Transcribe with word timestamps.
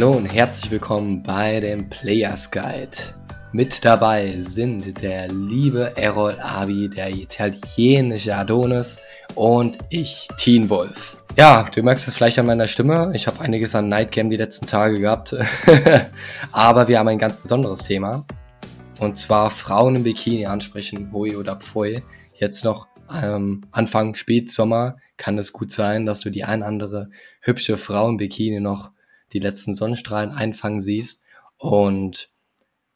Hallo 0.00 0.12
und 0.12 0.26
herzlich 0.26 0.70
willkommen 0.70 1.24
bei 1.24 1.58
dem 1.58 1.90
Players 1.90 2.52
Guide. 2.52 2.96
Mit 3.50 3.84
dabei 3.84 4.32
sind 4.38 5.02
der 5.02 5.26
liebe 5.26 5.96
Errol 5.96 6.38
Abi, 6.38 6.88
der 6.88 7.10
italienische 7.10 8.36
Adonis 8.36 9.00
und 9.34 9.78
ich, 9.90 10.28
Teen 10.36 10.70
Wolf. 10.70 11.16
Ja, 11.36 11.68
du 11.74 11.82
merkst 11.82 12.06
es 12.06 12.14
vielleicht 12.14 12.38
an 12.38 12.46
meiner 12.46 12.68
Stimme. 12.68 13.10
Ich 13.12 13.26
habe 13.26 13.40
einiges 13.40 13.74
an 13.74 13.88
Nightgame 13.88 14.30
die 14.30 14.36
letzten 14.36 14.66
Tage 14.66 15.00
gehabt. 15.00 15.34
Aber 16.52 16.86
wir 16.86 17.00
haben 17.00 17.08
ein 17.08 17.18
ganz 17.18 17.36
besonderes 17.36 17.82
Thema. 17.82 18.24
Und 19.00 19.18
zwar 19.18 19.50
Frauen 19.50 19.96
im 19.96 20.04
Bikini 20.04 20.46
ansprechen, 20.46 21.10
Hoi 21.12 21.36
oder 21.36 21.56
Pfoi. 21.56 22.04
Jetzt 22.34 22.64
noch 22.64 22.86
ähm, 23.20 23.62
Anfang 23.72 24.14
Spätsommer 24.14 24.94
kann 25.16 25.38
es 25.38 25.52
gut 25.52 25.72
sein, 25.72 26.06
dass 26.06 26.20
du 26.20 26.30
die 26.30 26.44
ein 26.44 26.62
andere 26.62 27.10
hübsche 27.40 27.76
Frau 27.76 28.08
im 28.08 28.16
Bikini 28.16 28.60
noch 28.60 28.92
die 29.32 29.38
letzten 29.38 29.74
Sonnenstrahlen 29.74 30.32
einfangen 30.32 30.80
siehst. 30.80 31.22
Und 31.56 32.30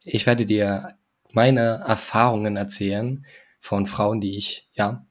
ich 0.03 0.25
werde 0.25 0.45
dir 0.45 0.95
meine 1.31 1.83
Erfahrungen 1.85 2.55
erzählen 2.55 3.25
von 3.59 3.85
Frauen, 3.85 4.21
die 4.21 4.37
ich 4.37 4.67
ja 4.73 5.05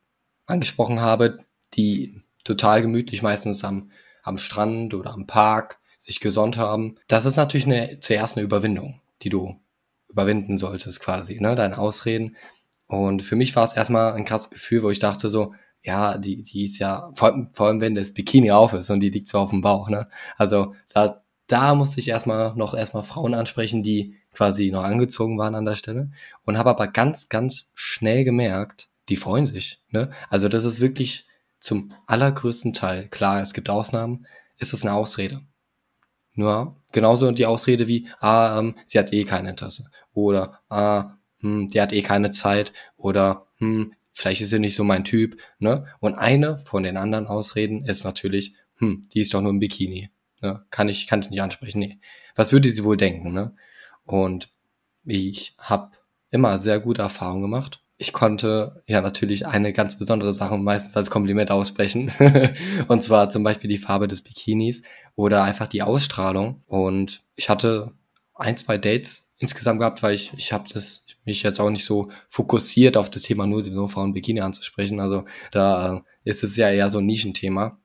angesprochen 0.46 1.00
habe, 1.00 1.38
die 1.74 2.20
total 2.44 2.82
gemütlich 2.82 3.22
meistens 3.22 3.64
am, 3.64 3.90
am 4.22 4.38
Strand 4.38 4.94
oder 4.94 5.12
am 5.12 5.26
Park 5.26 5.80
sich 5.96 6.20
gesonnt 6.20 6.56
haben. 6.56 6.96
Das 7.08 7.24
ist 7.24 7.36
natürlich 7.36 7.66
eine, 7.66 8.00
zuerst 8.00 8.36
eine 8.36 8.44
Überwindung, 8.44 9.00
die 9.22 9.28
du 9.28 9.60
überwinden 10.08 10.56
solltest 10.56 11.00
quasi, 11.00 11.40
ne, 11.40 11.54
deine 11.54 11.78
Ausreden. 11.78 12.36
Und 12.86 13.22
für 13.22 13.36
mich 13.36 13.56
war 13.56 13.64
es 13.64 13.72
erstmal 13.72 14.12
ein 14.12 14.24
krasses 14.24 14.50
Gefühl, 14.50 14.82
wo 14.82 14.90
ich 14.90 14.98
dachte 14.98 15.30
so, 15.30 15.54
ja, 15.82 16.16
die, 16.18 16.42
die 16.42 16.64
ist 16.64 16.78
ja, 16.78 17.10
vor, 17.14 17.48
vor 17.52 17.66
allem 17.66 17.80
wenn 17.80 17.94
das 17.94 18.14
Bikini 18.14 18.50
auf 18.50 18.72
ist 18.72 18.90
und 18.90 19.00
die 19.00 19.10
liegt 19.10 19.28
so 19.28 19.38
auf 19.38 19.50
dem 19.50 19.62
Bauch, 19.62 19.88
ne? 19.88 20.08
Also 20.36 20.74
da, 20.94 21.20
da 21.46 21.74
musste 21.74 22.00
ich 22.00 22.08
erstmal 22.08 22.54
noch 22.54 22.74
erstmal 22.74 23.02
Frauen 23.02 23.34
ansprechen, 23.34 23.82
die 23.82 24.16
quasi 24.32 24.70
noch 24.70 24.84
angezogen 24.84 25.38
waren 25.38 25.54
an 25.54 25.64
der 25.64 25.74
Stelle 25.74 26.10
und 26.44 26.56
habe 26.58 26.70
aber 26.70 26.88
ganz, 26.88 27.28
ganz 27.28 27.70
schnell 27.74 28.24
gemerkt, 28.24 28.88
die 29.08 29.16
freuen 29.16 29.44
sich, 29.44 29.80
ne? 29.90 30.10
Also 30.28 30.48
das 30.48 30.64
ist 30.64 30.80
wirklich 30.80 31.26
zum 31.58 31.92
allergrößten 32.06 32.72
Teil, 32.72 33.08
klar, 33.08 33.40
es 33.40 33.54
gibt 33.54 33.70
Ausnahmen, 33.70 34.26
ist 34.58 34.72
es 34.72 34.84
eine 34.84 34.94
Ausrede. 34.94 35.40
Nur 36.34 36.76
genauso 36.92 37.30
die 37.32 37.46
Ausrede 37.46 37.88
wie, 37.88 38.08
ah, 38.20 38.58
ähm, 38.58 38.76
sie 38.84 38.98
hat 38.98 39.12
eh 39.12 39.24
kein 39.24 39.46
Interesse. 39.46 39.90
Oder, 40.14 40.60
ah, 40.68 41.16
hm, 41.40 41.68
die 41.68 41.80
hat 41.80 41.92
eh 41.92 42.02
keine 42.02 42.30
Zeit. 42.30 42.72
Oder, 42.96 43.46
hm, 43.58 43.92
vielleicht 44.22 44.40
ist 44.40 44.50
sie 44.50 44.58
nicht 44.58 44.74
so 44.74 44.84
mein 44.84 45.04
Typ. 45.04 45.40
Ne? 45.58 45.86
Und 46.00 46.14
eine 46.14 46.56
von 46.58 46.82
den 46.82 46.96
anderen 46.96 47.26
Ausreden 47.26 47.84
ist 47.84 48.04
natürlich, 48.04 48.54
hm, 48.76 49.08
die 49.12 49.20
ist 49.20 49.34
doch 49.34 49.40
nur 49.40 49.50
im 49.50 49.60
Bikini. 49.60 50.10
Ne? 50.40 50.64
Kann 50.70 50.88
ich, 50.88 51.06
kann 51.06 51.20
ich 51.20 51.30
nicht 51.30 51.42
ansprechen. 51.42 51.80
Nee. 51.80 51.98
Was 52.34 52.52
würde 52.52 52.70
sie 52.70 52.84
wohl 52.84 52.96
denken? 52.96 53.32
Ne? 53.32 53.54
Und 54.04 54.50
ich 55.04 55.54
habe 55.58 55.90
immer 56.30 56.56
sehr 56.58 56.80
gute 56.80 57.02
Erfahrungen 57.02 57.42
gemacht 57.42 57.82
ich 58.02 58.12
konnte 58.12 58.82
ja 58.88 59.00
natürlich 59.00 59.46
eine 59.46 59.72
ganz 59.72 59.96
besondere 59.96 60.32
Sache 60.32 60.58
meistens 60.58 60.96
als 60.96 61.08
Kompliment 61.08 61.52
aussprechen. 61.52 62.10
und 62.88 63.00
zwar 63.00 63.30
zum 63.30 63.44
Beispiel 63.44 63.70
die 63.70 63.78
Farbe 63.78 64.08
des 64.08 64.22
Bikinis 64.22 64.82
oder 65.14 65.44
einfach 65.44 65.68
die 65.68 65.82
Ausstrahlung. 65.82 66.62
Und 66.66 67.22
ich 67.36 67.48
hatte 67.48 67.92
ein, 68.34 68.56
zwei 68.56 68.76
Dates 68.76 69.31
insgesamt 69.42 69.80
gehabt, 69.80 70.02
weil 70.02 70.14
ich, 70.14 70.32
ich 70.36 70.52
habe 70.52 70.68
das 70.72 71.04
mich 71.24 71.42
jetzt 71.42 71.60
auch 71.60 71.70
nicht 71.70 71.84
so 71.84 72.08
fokussiert 72.28 72.96
auf 72.96 73.10
das 73.10 73.22
Thema 73.22 73.46
nur, 73.46 73.62
nur 73.62 73.88
Frauen 73.88 74.12
Bikini 74.12 74.40
anzusprechen. 74.40 75.00
Also 75.00 75.24
da 75.50 75.96
äh, 75.96 76.00
ist 76.24 76.42
es 76.42 76.56
ja 76.56 76.70
eher 76.70 76.90
so 76.90 76.98
ein 76.98 77.06
Nischenthema. 77.06 77.78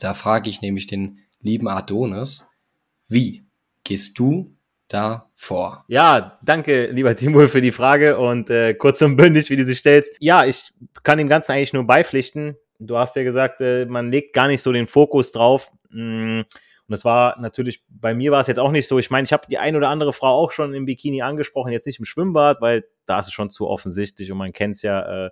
Da 0.00 0.14
frage 0.14 0.50
ich 0.50 0.62
nämlich 0.62 0.86
den 0.86 1.20
lieben 1.40 1.68
Adonis, 1.68 2.46
wie 3.08 3.44
gehst 3.84 4.18
du 4.18 4.56
da 4.88 5.30
vor? 5.34 5.84
Ja, 5.88 6.38
danke, 6.42 6.86
lieber 6.86 7.16
Timur, 7.16 7.48
für 7.48 7.60
die 7.60 7.72
Frage 7.72 8.18
und 8.18 8.50
äh, 8.50 8.74
kurz 8.74 9.02
und 9.02 9.16
bündig, 9.16 9.50
wie 9.50 9.56
du 9.56 9.64
sie 9.64 9.74
stellst. 9.74 10.10
Ja, 10.18 10.44
ich 10.44 10.70
kann 11.02 11.18
dem 11.18 11.28
Ganzen 11.28 11.52
eigentlich 11.52 11.72
nur 11.72 11.84
beipflichten. 11.84 12.56
Du 12.78 12.98
hast 12.98 13.16
ja 13.16 13.22
gesagt, 13.22 13.60
äh, 13.60 13.86
man 13.86 14.10
legt 14.10 14.34
gar 14.34 14.48
nicht 14.48 14.62
so 14.62 14.72
den 14.72 14.86
Fokus 14.86 15.32
drauf. 15.32 15.70
Mm, 15.90 16.42
und 16.88 16.92
das 16.92 17.04
war 17.04 17.40
natürlich, 17.40 17.82
bei 17.88 18.14
mir 18.14 18.30
war 18.30 18.40
es 18.40 18.46
jetzt 18.46 18.58
auch 18.58 18.70
nicht 18.70 18.86
so. 18.86 18.98
Ich 18.98 19.10
meine, 19.10 19.24
ich 19.24 19.32
habe 19.32 19.48
die 19.50 19.58
ein 19.58 19.74
oder 19.74 19.88
andere 19.88 20.12
Frau 20.12 20.28
auch 20.28 20.52
schon 20.52 20.72
im 20.72 20.86
Bikini 20.86 21.20
angesprochen, 21.20 21.72
jetzt 21.72 21.86
nicht 21.86 21.98
im 21.98 22.04
Schwimmbad, 22.04 22.60
weil 22.60 22.84
da 23.06 23.18
ist 23.18 23.26
es 23.26 23.32
schon 23.32 23.50
zu 23.50 23.66
offensichtlich 23.66 24.30
und 24.30 24.38
man 24.38 24.52
kennt 24.52 24.76
es 24.76 24.82
ja 24.82 25.26
äh, 25.26 25.30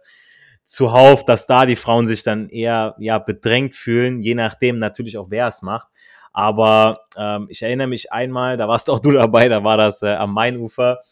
zuhauf, 0.64 1.24
dass 1.24 1.46
da 1.46 1.64
die 1.64 1.76
Frauen 1.76 2.08
sich 2.08 2.24
dann 2.24 2.48
eher 2.48 2.96
ja 2.98 3.18
bedrängt 3.18 3.76
fühlen, 3.76 4.20
je 4.20 4.34
nachdem 4.34 4.78
natürlich 4.78 5.16
auch, 5.16 5.26
wer 5.30 5.46
es 5.46 5.62
macht. 5.62 5.88
Aber 6.32 7.02
ähm, 7.16 7.46
ich 7.48 7.62
erinnere 7.62 7.86
mich 7.86 8.10
einmal, 8.10 8.56
da 8.56 8.66
warst 8.66 8.90
auch 8.90 8.98
du 8.98 9.12
dabei, 9.12 9.48
da 9.48 9.62
war 9.62 9.76
das 9.76 10.02
äh, 10.02 10.14
am 10.14 10.34
Mainufer. 10.34 11.02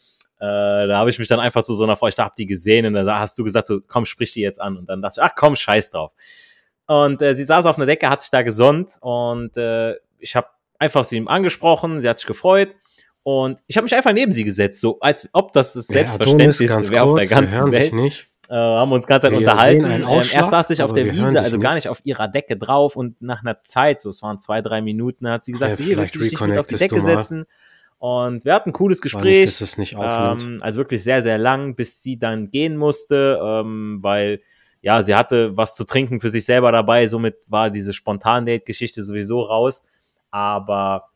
Äh, 0.41 0.87
da 0.87 0.97
habe 0.97 1.09
ich 1.09 1.19
mich 1.19 1.29
dann 1.29 1.39
einfach 1.39 1.63
zu 1.63 1.73
so 1.73 1.85
einer 1.85 1.95
Frau, 1.95 2.07
ich 2.07 2.17
habe 2.17 2.33
die 2.37 2.47
gesehen 2.47 2.85
und 2.85 2.93
da 2.93 3.19
hast 3.19 3.37
du 3.37 3.45
gesagt, 3.45 3.67
so, 3.67 3.79
komm, 3.87 4.05
sprich 4.05 4.33
die 4.33 4.41
jetzt 4.41 4.59
an. 4.59 4.75
Und 4.75 4.89
dann 4.89 5.01
dachte 5.01 5.21
ich, 5.21 5.23
ach 5.23 5.35
komm, 5.37 5.55
scheiß 5.55 5.91
drauf. 5.91 6.11
Und 6.85 7.21
äh, 7.21 7.35
sie 7.35 7.45
saß 7.45 7.65
auf 7.65 7.77
einer 7.77 7.85
Decke, 7.85 8.09
hat 8.09 8.21
sich 8.21 8.31
da 8.31 8.41
gesonnt 8.41 8.97
und 8.99 9.55
äh, 9.55 9.95
ich 10.23 10.35
habe 10.35 10.47
einfach 10.79 11.05
sie 11.05 11.17
ihm 11.17 11.27
angesprochen, 11.27 11.99
sie 11.99 12.09
hat 12.09 12.19
sich 12.19 12.27
gefreut. 12.27 12.75
Und 13.23 13.61
ich 13.67 13.77
habe 13.77 13.83
mich 13.85 13.95
einfach 13.95 14.11
neben 14.11 14.33
sie 14.33 14.43
gesetzt, 14.43 14.81
so 14.81 14.99
als 14.99 15.29
ob 15.31 15.53
das 15.53 15.73
das 15.73 15.87
Selbstverständlichste 15.87 16.91
wäre 16.91 17.03
auf 17.03 17.17
der 17.17 17.27
ganzen 17.27 17.71
Welt. 17.71 17.93
Nicht 17.93 18.27
äh, 18.49 18.55
haben 18.55 18.91
uns 18.91 19.07
ganz 19.07 19.21
Zeit 19.21 19.33
unterhalten. 19.33 19.85
Ähm, 19.85 20.03
erst 20.03 20.49
saß 20.49 20.69
ich 20.71 20.83
auf 20.83 20.93
der 20.93 21.11
Wiese, 21.11 21.41
also 21.41 21.59
gar 21.59 21.75
nicht 21.75 21.87
auf 21.87 22.01
ihrer 22.03 22.27
Decke 22.27 22.57
drauf 22.57 22.95
und 22.95 23.21
nach 23.21 23.41
einer 23.41 23.61
Zeit, 23.61 24.01
so 24.01 24.09
es 24.09 24.21
waren 24.21 24.39
zwei, 24.39 24.61
drei 24.61 24.81
Minuten, 24.81 25.27
hat 25.27 25.43
sie 25.43 25.53
gesagt, 25.53 25.79
ja, 25.79 25.85
hier, 25.85 25.97
willst 25.97 26.15
du 26.15 26.19
dich 26.19 26.39
mit 26.39 26.57
auf 26.57 26.67
die 26.67 26.75
Decke 26.75 27.01
setzen? 27.01 27.45
Und 27.97 28.43
wir 28.43 28.53
hatten 28.53 28.71
ein 28.71 28.73
cooles 28.73 29.01
Gespräch. 29.01 29.45
Nicht, 29.45 29.61
es 29.61 29.77
nicht 29.77 29.95
ähm, 29.97 30.57
also 30.61 30.77
wirklich 30.77 31.03
sehr, 31.03 31.21
sehr 31.21 31.37
lang, 31.37 31.75
bis 31.75 32.03
sie 32.03 32.19
dann 32.19 32.51
gehen 32.51 32.75
musste, 32.75 33.39
ähm, 33.41 33.99
weil 34.01 34.41
ja, 34.81 35.01
sie 35.01 35.15
hatte 35.15 35.55
was 35.55 35.75
zu 35.75 35.85
trinken 35.85 36.19
für 36.19 36.29
sich 36.29 36.43
selber 36.43 36.73
dabei, 36.73 37.07
somit 37.07 37.37
war 37.47 37.69
diese 37.69 37.93
Spontan-Date-Geschichte 37.93 39.03
sowieso 39.03 39.41
raus. 39.43 39.83
Aber 40.33 41.11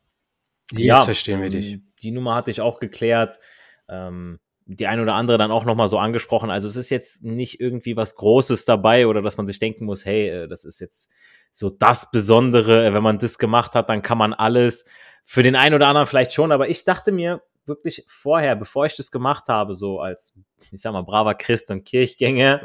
Jetzt 0.72 0.84
ja, 0.84 1.04
verstehen 1.04 1.42
wir 1.42 1.50
dich. 1.50 1.80
Die 2.02 2.12
Nummer 2.12 2.36
hatte 2.36 2.52
ich 2.52 2.62
auch 2.62 2.80
geklärt. 2.80 3.40
Ähm, 3.88 4.40
die 4.66 4.86
ein 4.86 5.00
oder 5.00 5.14
andere 5.14 5.38
dann 5.38 5.52
auch 5.52 5.64
nochmal 5.64 5.88
so 5.88 5.98
angesprochen. 5.98 6.50
Also 6.52 6.68
es 6.68 6.76
ist 6.76 6.90
jetzt 6.90 7.24
nicht 7.24 7.62
irgendwie 7.62 7.96
was 7.96 8.16
Großes 8.16 8.66
dabei 8.66 9.08
oder 9.08 9.22
dass 9.22 9.38
man 9.38 9.46
sich 9.46 9.60
denken 9.60 9.86
muss, 9.86 10.04
hey, 10.04 10.28
äh, 10.30 10.48
das 10.48 10.66
ist 10.66 10.82
jetzt 10.82 11.10
so 11.54 11.70
das 11.70 12.12
Besondere. 12.12 12.86
Äh, 12.86 12.94
wenn 12.94 13.04
man 13.04 13.18
das 13.18 13.38
gemacht 13.38 13.76
hat, 13.76 13.90
dann 13.90 14.02
kann 14.02 14.18
man 14.18 14.34
alles. 14.34 14.86
Für 15.24 15.44
den 15.44 15.56
einen 15.56 15.76
oder 15.76 15.88
anderen 15.88 16.08
vielleicht 16.08 16.34
schon, 16.34 16.52
aber 16.52 16.70
ich 16.70 16.86
dachte 16.86 17.12
mir 17.12 17.42
wirklich 17.66 18.06
vorher, 18.08 18.56
bevor 18.56 18.86
ich 18.86 18.96
das 18.96 19.12
gemacht 19.12 19.50
habe, 19.50 19.76
so 19.76 20.00
als, 20.00 20.34
ich 20.72 20.82
sag 20.82 20.94
mal, 20.94 21.02
braver 21.02 21.34
Christ 21.34 21.70
und 21.70 21.84
Kirchgänger, 21.84 22.62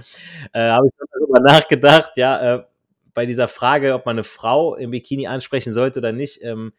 äh, 0.52 0.70
habe 0.70 0.86
ich 0.86 0.92
darüber 1.12 1.40
nachgedacht, 1.40 2.12
ja, 2.16 2.56
äh, 2.56 2.64
bei 3.14 3.26
dieser 3.26 3.48
Frage, 3.48 3.94
ob 3.94 4.06
man 4.06 4.16
eine 4.16 4.24
Frau 4.24 4.74
im 4.74 4.90
Bikini 4.90 5.26
ansprechen 5.26 5.72
sollte 5.72 6.00
oder 6.00 6.12
nicht, 6.12 6.42
ähm, 6.42 6.72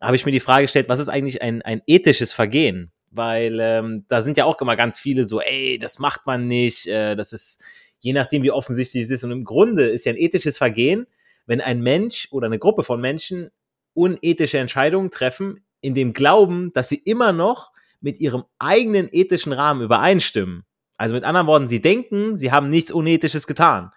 habe 0.00 0.16
ich 0.16 0.26
mir 0.26 0.32
die 0.32 0.40
Frage 0.40 0.62
gestellt, 0.62 0.88
was 0.88 1.00
ist 1.00 1.08
eigentlich 1.08 1.42
ein, 1.42 1.62
ein 1.62 1.82
ethisches 1.86 2.32
Vergehen? 2.32 2.92
weil 3.16 3.58
ähm, 3.60 4.04
da 4.08 4.20
sind 4.20 4.36
ja 4.36 4.44
auch 4.44 4.60
immer 4.60 4.76
ganz 4.76 4.98
viele 4.98 5.24
so, 5.24 5.40
ey, 5.40 5.78
das 5.78 5.98
macht 5.98 6.26
man 6.26 6.46
nicht, 6.46 6.86
äh, 6.86 7.16
das 7.16 7.32
ist 7.32 7.62
je 8.00 8.12
nachdem, 8.12 8.42
wie 8.42 8.50
offensichtlich 8.50 9.04
es 9.04 9.10
ist. 9.10 9.24
Und 9.24 9.32
im 9.32 9.44
Grunde 9.44 9.88
ist 9.88 10.04
ja 10.04 10.12
ein 10.12 10.18
ethisches 10.18 10.58
Vergehen, 10.58 11.06
wenn 11.46 11.60
ein 11.60 11.80
Mensch 11.80 12.28
oder 12.30 12.46
eine 12.46 12.58
Gruppe 12.58 12.82
von 12.82 13.00
Menschen 13.00 13.50
unethische 13.94 14.58
Entscheidungen 14.58 15.10
treffen, 15.10 15.64
in 15.80 15.94
dem 15.94 16.12
Glauben, 16.12 16.72
dass 16.72 16.88
sie 16.88 16.96
immer 16.96 17.32
noch 17.32 17.72
mit 18.00 18.20
ihrem 18.20 18.44
eigenen 18.58 19.08
ethischen 19.10 19.52
Rahmen 19.52 19.82
übereinstimmen. 19.82 20.64
Also 20.96 21.14
mit 21.14 21.24
anderen 21.24 21.46
Worten, 21.46 21.68
sie 21.68 21.80
denken, 21.80 22.36
sie 22.36 22.52
haben 22.52 22.68
nichts 22.68 22.90
Unethisches 22.90 23.46
getan. 23.46 23.90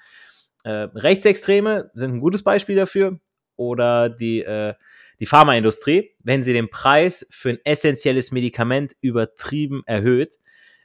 Äh, 0.63 0.87
Rechtsextreme 0.93 1.91
sind 1.93 2.15
ein 2.15 2.19
gutes 2.19 2.43
Beispiel 2.43 2.75
dafür. 2.75 3.19
Oder 3.55 4.09
die 4.09 4.41
äh, 4.41 4.73
die 5.19 5.25
Pharmaindustrie, 5.25 6.11
wenn 6.19 6.43
sie 6.43 6.53
den 6.53 6.69
Preis 6.69 7.27
für 7.29 7.49
ein 7.49 7.59
essentielles 7.63 8.31
Medikament 8.31 8.95
übertrieben 9.01 9.83
erhöht. 9.85 10.37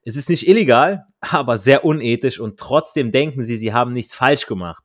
Es 0.05 0.17
ist 0.17 0.29
nicht 0.29 0.49
illegal, 0.49 1.07
aber 1.21 1.57
sehr 1.57 1.85
unethisch 1.85 2.41
und 2.41 2.59
trotzdem 2.59 3.13
denken 3.13 3.43
sie, 3.43 3.57
sie 3.57 3.73
haben 3.73 3.93
nichts 3.93 4.15
falsch 4.15 4.47
gemacht. 4.47 4.85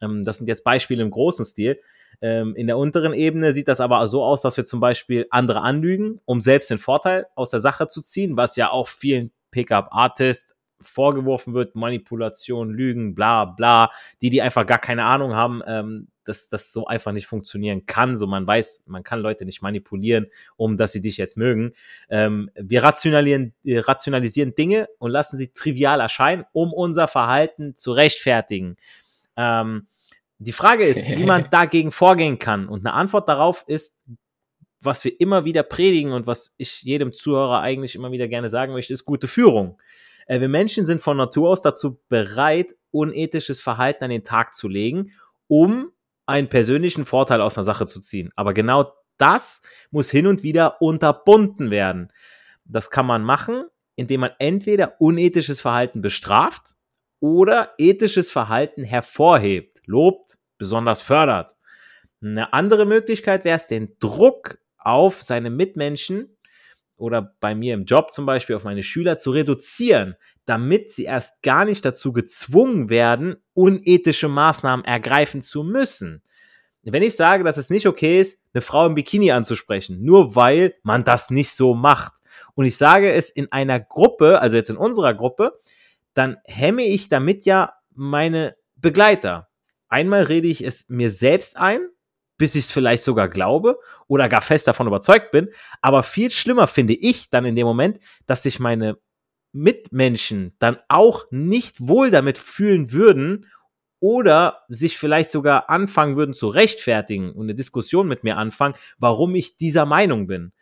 Ähm, 0.00 0.24
das 0.24 0.38
sind 0.38 0.46
jetzt 0.46 0.64
Beispiele 0.64 1.02
im 1.02 1.10
großen 1.10 1.44
Stil. 1.44 1.80
Ähm, 2.22 2.54
in 2.54 2.68
der 2.68 2.78
unteren 2.78 3.12
Ebene 3.12 3.52
sieht 3.52 3.68
das 3.68 3.80
aber 3.80 4.06
so 4.06 4.22
aus, 4.22 4.42
dass 4.42 4.56
wir 4.56 4.64
zum 4.64 4.80
Beispiel 4.80 5.26
andere 5.30 5.62
anlügen, 5.62 6.20
um 6.24 6.40
selbst 6.40 6.70
den 6.70 6.78
Vorteil 6.78 7.26
aus 7.34 7.50
der 7.50 7.60
Sache 7.60 7.88
zu 7.88 8.00
ziehen, 8.00 8.36
was 8.36 8.56
ja 8.56 8.70
auch 8.70 8.88
vielen 8.88 9.32
Pickup-Artists 9.50 10.53
vorgeworfen 10.80 11.54
wird, 11.54 11.74
Manipulation, 11.74 12.70
Lügen, 12.70 13.14
bla 13.14 13.44
bla, 13.44 13.90
die, 14.20 14.30
die 14.30 14.42
einfach 14.42 14.66
gar 14.66 14.78
keine 14.78 15.04
Ahnung 15.04 15.34
haben, 15.34 15.62
ähm, 15.66 16.08
dass 16.24 16.48
das 16.48 16.72
so 16.72 16.86
einfach 16.86 17.12
nicht 17.12 17.26
funktionieren 17.26 17.86
kann. 17.86 18.16
So, 18.16 18.26
man 18.26 18.46
weiß, 18.46 18.84
man 18.86 19.02
kann 19.02 19.20
Leute 19.20 19.44
nicht 19.44 19.62
manipulieren, 19.62 20.26
um 20.56 20.76
dass 20.76 20.92
sie 20.92 21.00
dich 21.00 21.16
jetzt 21.16 21.36
mögen. 21.36 21.72
Ähm, 22.08 22.50
wir 22.54 22.82
rationalisieren, 22.82 23.54
äh, 23.64 23.78
rationalisieren 23.78 24.54
Dinge 24.54 24.88
und 24.98 25.10
lassen 25.10 25.36
sie 25.36 25.52
trivial 25.52 26.00
erscheinen, 26.00 26.44
um 26.52 26.72
unser 26.72 27.08
Verhalten 27.08 27.76
zu 27.76 27.92
rechtfertigen. 27.92 28.76
Ähm, 29.36 29.86
die 30.38 30.52
Frage 30.52 30.84
ist, 30.84 31.08
wie 31.08 31.24
man 31.24 31.48
dagegen 31.50 31.92
vorgehen 31.92 32.38
kann. 32.38 32.68
Und 32.68 32.86
eine 32.86 32.94
Antwort 32.94 33.28
darauf 33.28 33.64
ist 33.66 33.98
was 34.84 35.04
wir 35.04 35.18
immer 35.20 35.44
wieder 35.44 35.62
predigen 35.62 36.12
und 36.12 36.26
was 36.26 36.54
ich 36.58 36.82
jedem 36.82 37.12
Zuhörer 37.12 37.60
eigentlich 37.60 37.94
immer 37.94 38.12
wieder 38.12 38.28
gerne 38.28 38.50
sagen 38.50 38.72
möchte, 38.72 38.92
ist 38.92 39.04
gute 39.04 39.28
Führung. 39.28 39.78
Äh, 40.26 40.40
wir 40.40 40.48
Menschen 40.48 40.86
sind 40.86 41.00
von 41.00 41.16
Natur 41.16 41.50
aus 41.50 41.62
dazu 41.62 42.00
bereit, 42.08 42.74
unethisches 42.90 43.60
Verhalten 43.60 44.04
an 44.04 44.10
den 44.10 44.24
Tag 44.24 44.54
zu 44.54 44.68
legen, 44.68 45.12
um 45.48 45.90
einen 46.26 46.48
persönlichen 46.48 47.04
Vorteil 47.04 47.40
aus 47.40 47.56
einer 47.56 47.64
Sache 47.64 47.86
zu 47.86 48.00
ziehen. 48.00 48.30
Aber 48.36 48.54
genau 48.54 48.92
das 49.18 49.62
muss 49.90 50.10
hin 50.10 50.26
und 50.26 50.42
wieder 50.42 50.80
unterbunden 50.80 51.70
werden. 51.70 52.12
Das 52.64 52.90
kann 52.90 53.06
man 53.06 53.22
machen, 53.22 53.64
indem 53.96 54.20
man 54.20 54.30
entweder 54.38 55.00
unethisches 55.00 55.60
Verhalten 55.60 56.00
bestraft 56.00 56.74
oder 57.20 57.72
ethisches 57.78 58.30
Verhalten 58.30 58.84
hervorhebt, 58.84 59.80
lobt, 59.86 60.38
besonders 60.58 61.00
fördert. 61.00 61.54
Eine 62.22 62.52
andere 62.52 62.86
Möglichkeit 62.86 63.44
wäre 63.44 63.56
es, 63.56 63.66
den 63.66 63.96
Druck 64.00 64.58
auf 64.78 65.22
seine 65.22 65.50
Mitmenschen 65.50 66.36
oder 66.96 67.34
bei 67.40 67.54
mir 67.54 67.74
im 67.74 67.84
Job 67.84 68.12
zum 68.12 68.26
Beispiel 68.26 68.56
auf 68.56 68.64
meine 68.64 68.82
Schüler 68.82 69.18
zu 69.18 69.30
reduzieren, 69.30 70.14
damit 70.46 70.92
sie 70.92 71.04
erst 71.04 71.42
gar 71.42 71.64
nicht 71.64 71.84
dazu 71.84 72.12
gezwungen 72.12 72.88
werden, 72.88 73.36
unethische 73.54 74.28
Maßnahmen 74.28 74.84
ergreifen 74.84 75.42
zu 75.42 75.62
müssen. 75.62 76.22
Wenn 76.82 77.02
ich 77.02 77.16
sage, 77.16 77.44
dass 77.44 77.56
es 77.56 77.70
nicht 77.70 77.86
okay 77.86 78.20
ist, 78.20 78.38
eine 78.52 78.60
Frau 78.60 78.86
im 78.86 78.94
Bikini 78.94 79.32
anzusprechen, 79.32 80.04
nur 80.04 80.36
weil 80.36 80.74
man 80.82 81.04
das 81.04 81.30
nicht 81.30 81.52
so 81.52 81.74
macht, 81.74 82.12
und 82.54 82.66
ich 82.66 82.76
sage 82.76 83.12
es 83.12 83.30
in 83.30 83.50
einer 83.50 83.80
Gruppe, 83.80 84.40
also 84.40 84.56
jetzt 84.56 84.70
in 84.70 84.76
unserer 84.76 85.14
Gruppe, 85.14 85.58
dann 86.12 86.36
hemme 86.44 86.84
ich 86.84 87.08
damit 87.08 87.44
ja 87.44 87.72
meine 87.94 88.56
Begleiter. 88.76 89.48
Einmal 89.88 90.24
rede 90.24 90.48
ich 90.48 90.64
es 90.64 90.88
mir 90.88 91.10
selbst 91.10 91.56
ein, 91.56 91.88
bis 92.36 92.54
ich 92.54 92.64
es 92.64 92.72
vielleicht 92.72 93.04
sogar 93.04 93.28
glaube 93.28 93.78
oder 94.06 94.28
gar 94.28 94.42
fest 94.42 94.66
davon 94.66 94.86
überzeugt 94.86 95.30
bin. 95.30 95.48
Aber 95.82 96.02
viel 96.02 96.30
schlimmer 96.30 96.66
finde 96.66 96.94
ich 96.94 97.30
dann 97.30 97.44
in 97.44 97.56
dem 97.56 97.66
Moment, 97.66 98.00
dass 98.26 98.42
sich 98.42 98.58
meine 98.60 98.98
Mitmenschen 99.52 100.54
dann 100.58 100.78
auch 100.88 101.26
nicht 101.30 101.86
wohl 101.86 102.10
damit 102.10 102.38
fühlen 102.38 102.90
würden 102.90 103.46
oder 104.00 104.64
sich 104.68 104.98
vielleicht 104.98 105.30
sogar 105.30 105.70
anfangen 105.70 106.16
würden 106.16 106.34
zu 106.34 106.48
rechtfertigen 106.48 107.32
und 107.32 107.46
eine 107.46 107.54
Diskussion 107.54 108.08
mit 108.08 108.24
mir 108.24 108.36
anfangen, 108.36 108.74
warum 108.98 109.34
ich 109.34 109.56
dieser 109.56 109.86
Meinung 109.86 110.26
bin 110.26 110.52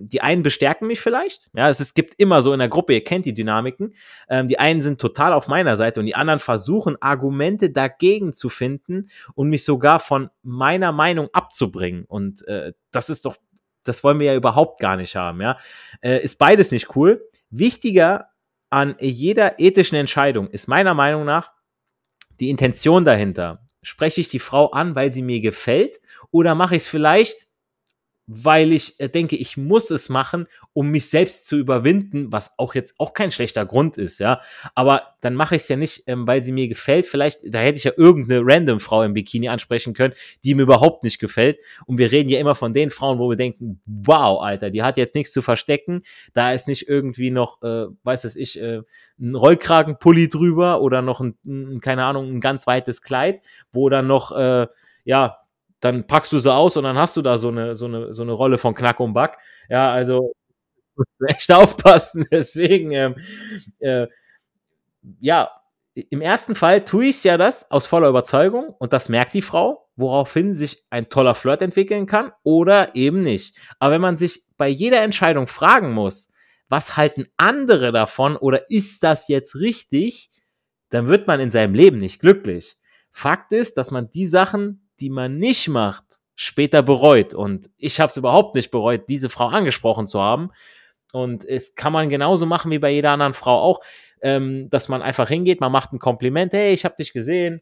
die 0.00 0.20
einen 0.20 0.42
bestärken 0.42 0.86
mich 0.86 1.00
vielleicht. 1.00 1.50
Ja, 1.54 1.68
es, 1.68 1.80
es 1.80 1.94
gibt 1.94 2.14
immer 2.18 2.42
so 2.42 2.52
in 2.52 2.58
der 2.58 2.68
Gruppe, 2.68 2.94
ihr 2.94 3.04
kennt 3.04 3.26
die 3.26 3.34
Dynamiken. 3.34 3.94
Ähm, 4.28 4.48
die 4.48 4.58
einen 4.58 4.82
sind 4.82 5.00
total 5.00 5.32
auf 5.32 5.48
meiner 5.48 5.76
Seite 5.76 6.00
und 6.00 6.06
die 6.06 6.14
anderen 6.14 6.40
versuchen, 6.40 7.00
Argumente 7.00 7.70
dagegen 7.70 8.32
zu 8.32 8.48
finden 8.48 9.10
und 9.34 9.48
mich 9.48 9.64
sogar 9.64 10.00
von 10.00 10.30
meiner 10.42 10.92
Meinung 10.92 11.28
abzubringen. 11.32 12.04
Und 12.04 12.46
äh, 12.46 12.72
das 12.90 13.10
ist 13.10 13.24
doch, 13.24 13.36
das 13.84 14.04
wollen 14.04 14.20
wir 14.20 14.26
ja 14.26 14.36
überhaupt 14.36 14.80
gar 14.80 14.96
nicht 14.96 15.16
haben. 15.16 15.40
Ja, 15.40 15.58
äh, 16.00 16.22
ist 16.22 16.38
beides 16.38 16.70
nicht 16.70 16.94
cool. 16.96 17.26
Wichtiger 17.50 18.28
an 18.70 18.96
jeder 19.00 19.58
ethischen 19.58 19.96
Entscheidung 19.96 20.50
ist 20.50 20.68
meiner 20.68 20.94
Meinung 20.94 21.24
nach 21.24 21.52
die 22.38 22.50
Intention 22.50 23.04
dahinter. 23.04 23.64
Spreche 23.82 24.20
ich 24.20 24.28
die 24.28 24.38
Frau 24.38 24.70
an, 24.70 24.94
weil 24.94 25.10
sie 25.10 25.22
mir 25.22 25.40
gefällt, 25.40 26.00
oder 26.30 26.54
mache 26.54 26.76
ich 26.76 26.82
es 26.82 26.88
vielleicht 26.88 27.47
weil 28.30 28.74
ich 28.74 29.00
äh, 29.00 29.08
denke, 29.08 29.36
ich 29.36 29.56
muss 29.56 29.90
es 29.90 30.10
machen, 30.10 30.46
um 30.74 30.90
mich 30.90 31.08
selbst 31.08 31.46
zu 31.46 31.56
überwinden, 31.56 32.30
was 32.30 32.58
auch 32.58 32.74
jetzt 32.74 33.00
auch 33.00 33.14
kein 33.14 33.32
schlechter 33.32 33.64
Grund 33.64 33.96
ist, 33.96 34.20
ja. 34.20 34.42
Aber 34.74 35.14
dann 35.22 35.34
mache 35.34 35.56
ich 35.56 35.62
es 35.62 35.68
ja 35.68 35.76
nicht, 35.76 36.02
ähm, 36.06 36.26
weil 36.26 36.42
sie 36.42 36.52
mir 36.52 36.68
gefällt. 36.68 37.06
Vielleicht, 37.06 37.40
da 37.54 37.60
hätte 37.60 37.78
ich 37.78 37.84
ja 37.84 37.92
irgendeine 37.96 38.42
random 38.44 38.80
Frau 38.80 39.02
im 39.02 39.14
Bikini 39.14 39.48
ansprechen 39.48 39.94
können, 39.94 40.12
die 40.44 40.54
mir 40.54 40.62
überhaupt 40.62 41.04
nicht 41.04 41.18
gefällt. 41.18 41.58
Und 41.86 41.96
wir 41.96 42.12
reden 42.12 42.28
ja 42.28 42.38
immer 42.38 42.54
von 42.54 42.74
den 42.74 42.90
Frauen, 42.90 43.18
wo 43.18 43.30
wir 43.30 43.36
denken, 43.36 43.80
wow, 43.86 44.42
Alter, 44.42 44.68
die 44.68 44.82
hat 44.82 44.98
jetzt 44.98 45.14
nichts 45.14 45.32
zu 45.32 45.40
verstecken. 45.40 46.02
Da 46.34 46.52
ist 46.52 46.68
nicht 46.68 46.86
irgendwie 46.86 47.30
noch, 47.30 47.62
äh, 47.62 47.86
weiß 48.02 48.24
es 48.24 48.36
ich, 48.36 48.60
äh, 48.60 48.82
ein 49.18 49.34
Rollkragenpulli 49.34 50.28
drüber 50.28 50.82
oder 50.82 51.00
noch 51.00 51.22
ein, 51.22 51.38
ein, 51.46 51.80
keine 51.80 52.04
Ahnung, 52.04 52.30
ein 52.30 52.40
ganz 52.40 52.66
weites 52.66 53.00
Kleid, 53.00 53.40
wo 53.72 53.88
dann 53.88 54.06
noch, 54.06 54.32
äh, 54.32 54.66
ja, 55.04 55.38
dann 55.80 56.06
packst 56.06 56.32
du 56.32 56.38
sie 56.38 56.52
aus 56.52 56.76
und 56.76 56.84
dann 56.84 56.96
hast 56.96 57.16
du 57.16 57.22
da 57.22 57.38
so 57.38 57.48
eine, 57.48 57.76
so 57.76 57.86
eine, 57.86 58.12
so 58.14 58.22
eine 58.22 58.32
Rolle 58.32 58.58
von 58.58 58.74
Knack 58.74 59.00
und 59.00 59.14
Back. 59.14 59.38
Ja, 59.68 59.92
also 59.92 60.32
echt 61.26 61.52
aufpassen. 61.52 62.26
Deswegen, 62.32 62.92
ähm, 62.92 63.14
äh, 63.78 64.06
ja, 65.20 65.50
im 65.94 66.20
ersten 66.20 66.54
Fall 66.54 66.84
tue 66.84 67.06
ich 67.06 67.24
ja 67.24 67.36
das 67.36 67.70
aus 67.70 67.86
voller 67.86 68.08
Überzeugung 68.08 68.74
und 68.78 68.92
das 68.92 69.08
merkt 69.08 69.34
die 69.34 69.42
Frau, 69.42 69.88
woraufhin 69.96 70.54
sich 70.54 70.84
ein 70.90 71.08
toller 71.08 71.34
Flirt 71.34 71.62
entwickeln 71.62 72.06
kann 72.06 72.32
oder 72.44 72.94
eben 72.94 73.22
nicht. 73.22 73.56
Aber 73.78 73.94
wenn 73.94 74.00
man 74.00 74.16
sich 74.16 74.44
bei 74.56 74.68
jeder 74.68 75.02
Entscheidung 75.02 75.48
fragen 75.48 75.92
muss, 75.92 76.30
was 76.68 76.96
halten 76.96 77.26
andere 77.36 77.92
davon 77.92 78.36
oder 78.36 78.70
ist 78.70 79.02
das 79.02 79.28
jetzt 79.28 79.56
richtig, 79.56 80.30
dann 80.90 81.08
wird 81.08 81.26
man 81.26 81.40
in 81.40 81.50
seinem 81.50 81.74
Leben 81.74 81.98
nicht 81.98 82.20
glücklich. 82.20 82.76
Fakt 83.10 83.52
ist, 83.52 83.76
dass 83.78 83.90
man 83.90 84.10
die 84.10 84.26
Sachen 84.26 84.87
die 85.00 85.10
man 85.10 85.38
nicht 85.38 85.68
macht, 85.68 86.04
später 86.34 86.82
bereut. 86.82 87.34
Und 87.34 87.68
ich 87.76 88.00
habe 88.00 88.10
es 88.10 88.16
überhaupt 88.16 88.54
nicht 88.54 88.70
bereut, 88.70 89.08
diese 89.08 89.28
Frau 89.28 89.48
angesprochen 89.48 90.06
zu 90.06 90.20
haben. 90.20 90.50
Und 91.12 91.44
es 91.44 91.74
kann 91.74 91.92
man 91.92 92.08
genauso 92.08 92.46
machen 92.46 92.70
wie 92.70 92.78
bei 92.78 92.90
jeder 92.90 93.10
anderen 93.10 93.34
Frau 93.34 93.60
auch, 93.60 93.80
ähm, 94.20 94.68
dass 94.70 94.88
man 94.88 95.02
einfach 95.02 95.28
hingeht, 95.28 95.60
man 95.60 95.72
macht 95.72 95.92
ein 95.92 95.98
Kompliment, 95.98 96.52
hey, 96.52 96.72
ich 96.72 96.84
habe 96.84 96.96
dich 96.96 97.12
gesehen, 97.12 97.60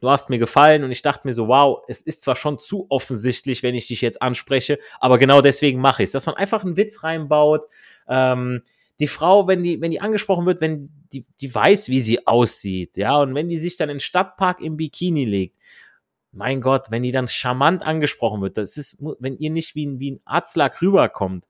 du 0.00 0.08
hast 0.08 0.30
mir 0.30 0.38
gefallen 0.38 0.84
und 0.84 0.90
ich 0.90 1.02
dachte 1.02 1.26
mir 1.26 1.34
so, 1.34 1.48
wow, 1.48 1.82
es 1.88 2.00
ist 2.00 2.22
zwar 2.22 2.36
schon 2.36 2.58
zu 2.58 2.86
offensichtlich, 2.90 3.62
wenn 3.62 3.74
ich 3.74 3.86
dich 3.86 4.00
jetzt 4.00 4.22
anspreche, 4.22 4.78
aber 5.00 5.18
genau 5.18 5.40
deswegen 5.40 5.80
mache 5.80 6.02
ich 6.02 6.08
es, 6.08 6.12
dass 6.12 6.26
man 6.26 6.36
einfach 6.36 6.64
einen 6.64 6.76
Witz 6.76 7.02
reinbaut. 7.02 7.62
Ähm, 8.08 8.62
die 9.00 9.08
Frau, 9.08 9.46
wenn 9.48 9.62
die, 9.62 9.80
wenn 9.80 9.90
die 9.90 10.00
angesprochen 10.00 10.46
wird, 10.46 10.60
wenn 10.60 10.90
die, 11.12 11.24
die 11.40 11.54
weiß, 11.54 11.88
wie 11.88 12.00
sie 12.00 12.26
aussieht, 12.26 12.96
ja, 12.96 13.18
und 13.18 13.34
wenn 13.34 13.48
die 13.48 13.58
sich 13.58 13.76
dann 13.76 13.88
in 13.88 14.00
Stadtpark 14.00 14.60
im 14.60 14.76
Bikini 14.76 15.24
legt 15.24 15.56
mein 16.32 16.60
Gott, 16.60 16.90
wenn 16.90 17.02
die 17.02 17.12
dann 17.12 17.28
charmant 17.28 17.82
angesprochen 17.82 18.40
wird, 18.40 18.56
das 18.56 18.76
ist, 18.76 18.98
wenn 19.18 19.36
ihr 19.38 19.50
nicht 19.50 19.74
wie 19.74 19.86
ein, 19.86 19.98
wie 19.98 20.12
ein 20.12 20.20
Arzlack 20.24 20.80
rüberkommt, 20.80 21.46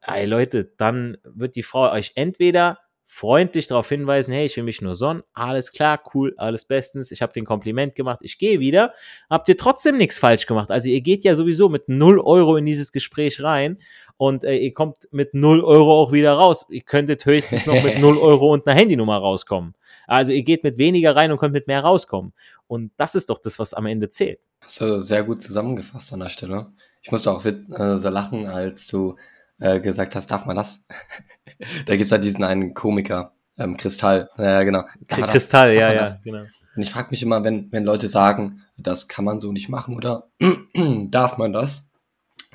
ey 0.00 0.26
Leute, 0.26 0.72
dann 0.76 1.18
wird 1.24 1.56
die 1.56 1.62
Frau 1.62 1.90
euch 1.90 2.12
entweder 2.14 2.78
freundlich 3.04 3.66
darauf 3.66 3.90
hinweisen, 3.90 4.32
hey, 4.32 4.46
ich 4.46 4.56
will 4.56 4.64
mich 4.64 4.80
nur 4.80 4.94
sonnen, 4.94 5.22
alles 5.34 5.72
klar, 5.72 6.02
cool, 6.14 6.32
alles 6.38 6.64
bestens, 6.64 7.10
ich 7.10 7.20
habe 7.20 7.34
den 7.34 7.44
Kompliment 7.44 7.94
gemacht, 7.94 8.20
ich 8.22 8.38
gehe 8.38 8.58
wieder, 8.58 8.94
habt 9.28 9.50
ihr 9.50 9.56
trotzdem 9.58 9.98
nichts 9.98 10.16
falsch 10.16 10.46
gemacht. 10.46 10.70
Also 10.70 10.88
ihr 10.88 11.02
geht 11.02 11.22
ja 11.22 11.34
sowieso 11.34 11.68
mit 11.68 11.90
0 11.90 12.20
Euro 12.20 12.56
in 12.56 12.64
dieses 12.64 12.90
Gespräch 12.90 13.42
rein 13.42 13.78
und 14.16 14.44
äh, 14.44 14.56
ihr 14.56 14.72
kommt 14.72 14.96
mit 15.10 15.34
0 15.34 15.62
Euro 15.62 16.00
auch 16.00 16.12
wieder 16.12 16.32
raus. 16.32 16.64
Ihr 16.70 16.80
könntet 16.80 17.26
höchstens 17.26 17.66
noch 17.66 17.82
mit 17.84 17.98
0 18.00 18.16
Euro 18.16 18.50
und 18.50 18.66
einer 18.66 18.80
Handynummer 18.80 19.18
rauskommen. 19.18 19.74
Also 20.06 20.32
ihr 20.32 20.42
geht 20.42 20.64
mit 20.64 20.78
weniger 20.78 21.14
rein 21.16 21.30
und 21.32 21.38
könnt 21.38 21.52
mit 21.52 21.66
mehr 21.66 21.80
rauskommen. 21.80 22.32
Und 22.66 22.92
das 22.96 23.14
ist 23.14 23.30
doch 23.30 23.38
das, 23.38 23.58
was 23.58 23.74
am 23.74 23.86
Ende 23.86 24.08
zählt. 24.08 24.40
Hast 24.60 24.80
du 24.80 24.98
sehr 25.00 25.24
gut 25.24 25.42
zusammengefasst 25.42 26.12
an 26.12 26.20
der 26.20 26.28
Stelle. 26.28 26.72
Ich 27.02 27.10
musste 27.10 27.30
auch 27.30 27.44
äh, 27.44 27.98
so 27.98 28.08
lachen, 28.08 28.46
als 28.46 28.86
du 28.86 29.16
äh, 29.58 29.80
gesagt 29.80 30.14
hast, 30.14 30.30
darf 30.30 30.46
man 30.46 30.56
das? 30.56 30.84
da 31.86 31.92
gibt 31.92 32.04
es 32.04 32.10
ja 32.10 32.18
diesen 32.18 32.44
einen 32.44 32.74
Komiker, 32.74 33.34
ähm, 33.58 33.76
Kristall. 33.76 34.30
Ja, 34.38 34.62
genau. 34.62 34.84
Darf 35.08 35.30
Kristall, 35.30 35.74
ja, 35.74 35.92
ja, 35.92 36.16
genau. 36.22 36.42
Und 36.74 36.82
ich 36.82 36.90
frage 36.90 37.08
mich 37.10 37.22
immer, 37.22 37.44
wenn, 37.44 37.70
wenn 37.70 37.84
Leute 37.84 38.08
sagen, 38.08 38.62
das 38.78 39.08
kann 39.08 39.24
man 39.24 39.40
so 39.40 39.52
nicht 39.52 39.68
machen 39.68 39.94
oder 39.94 40.30
darf 41.10 41.36
man 41.36 41.52
das? 41.52 41.90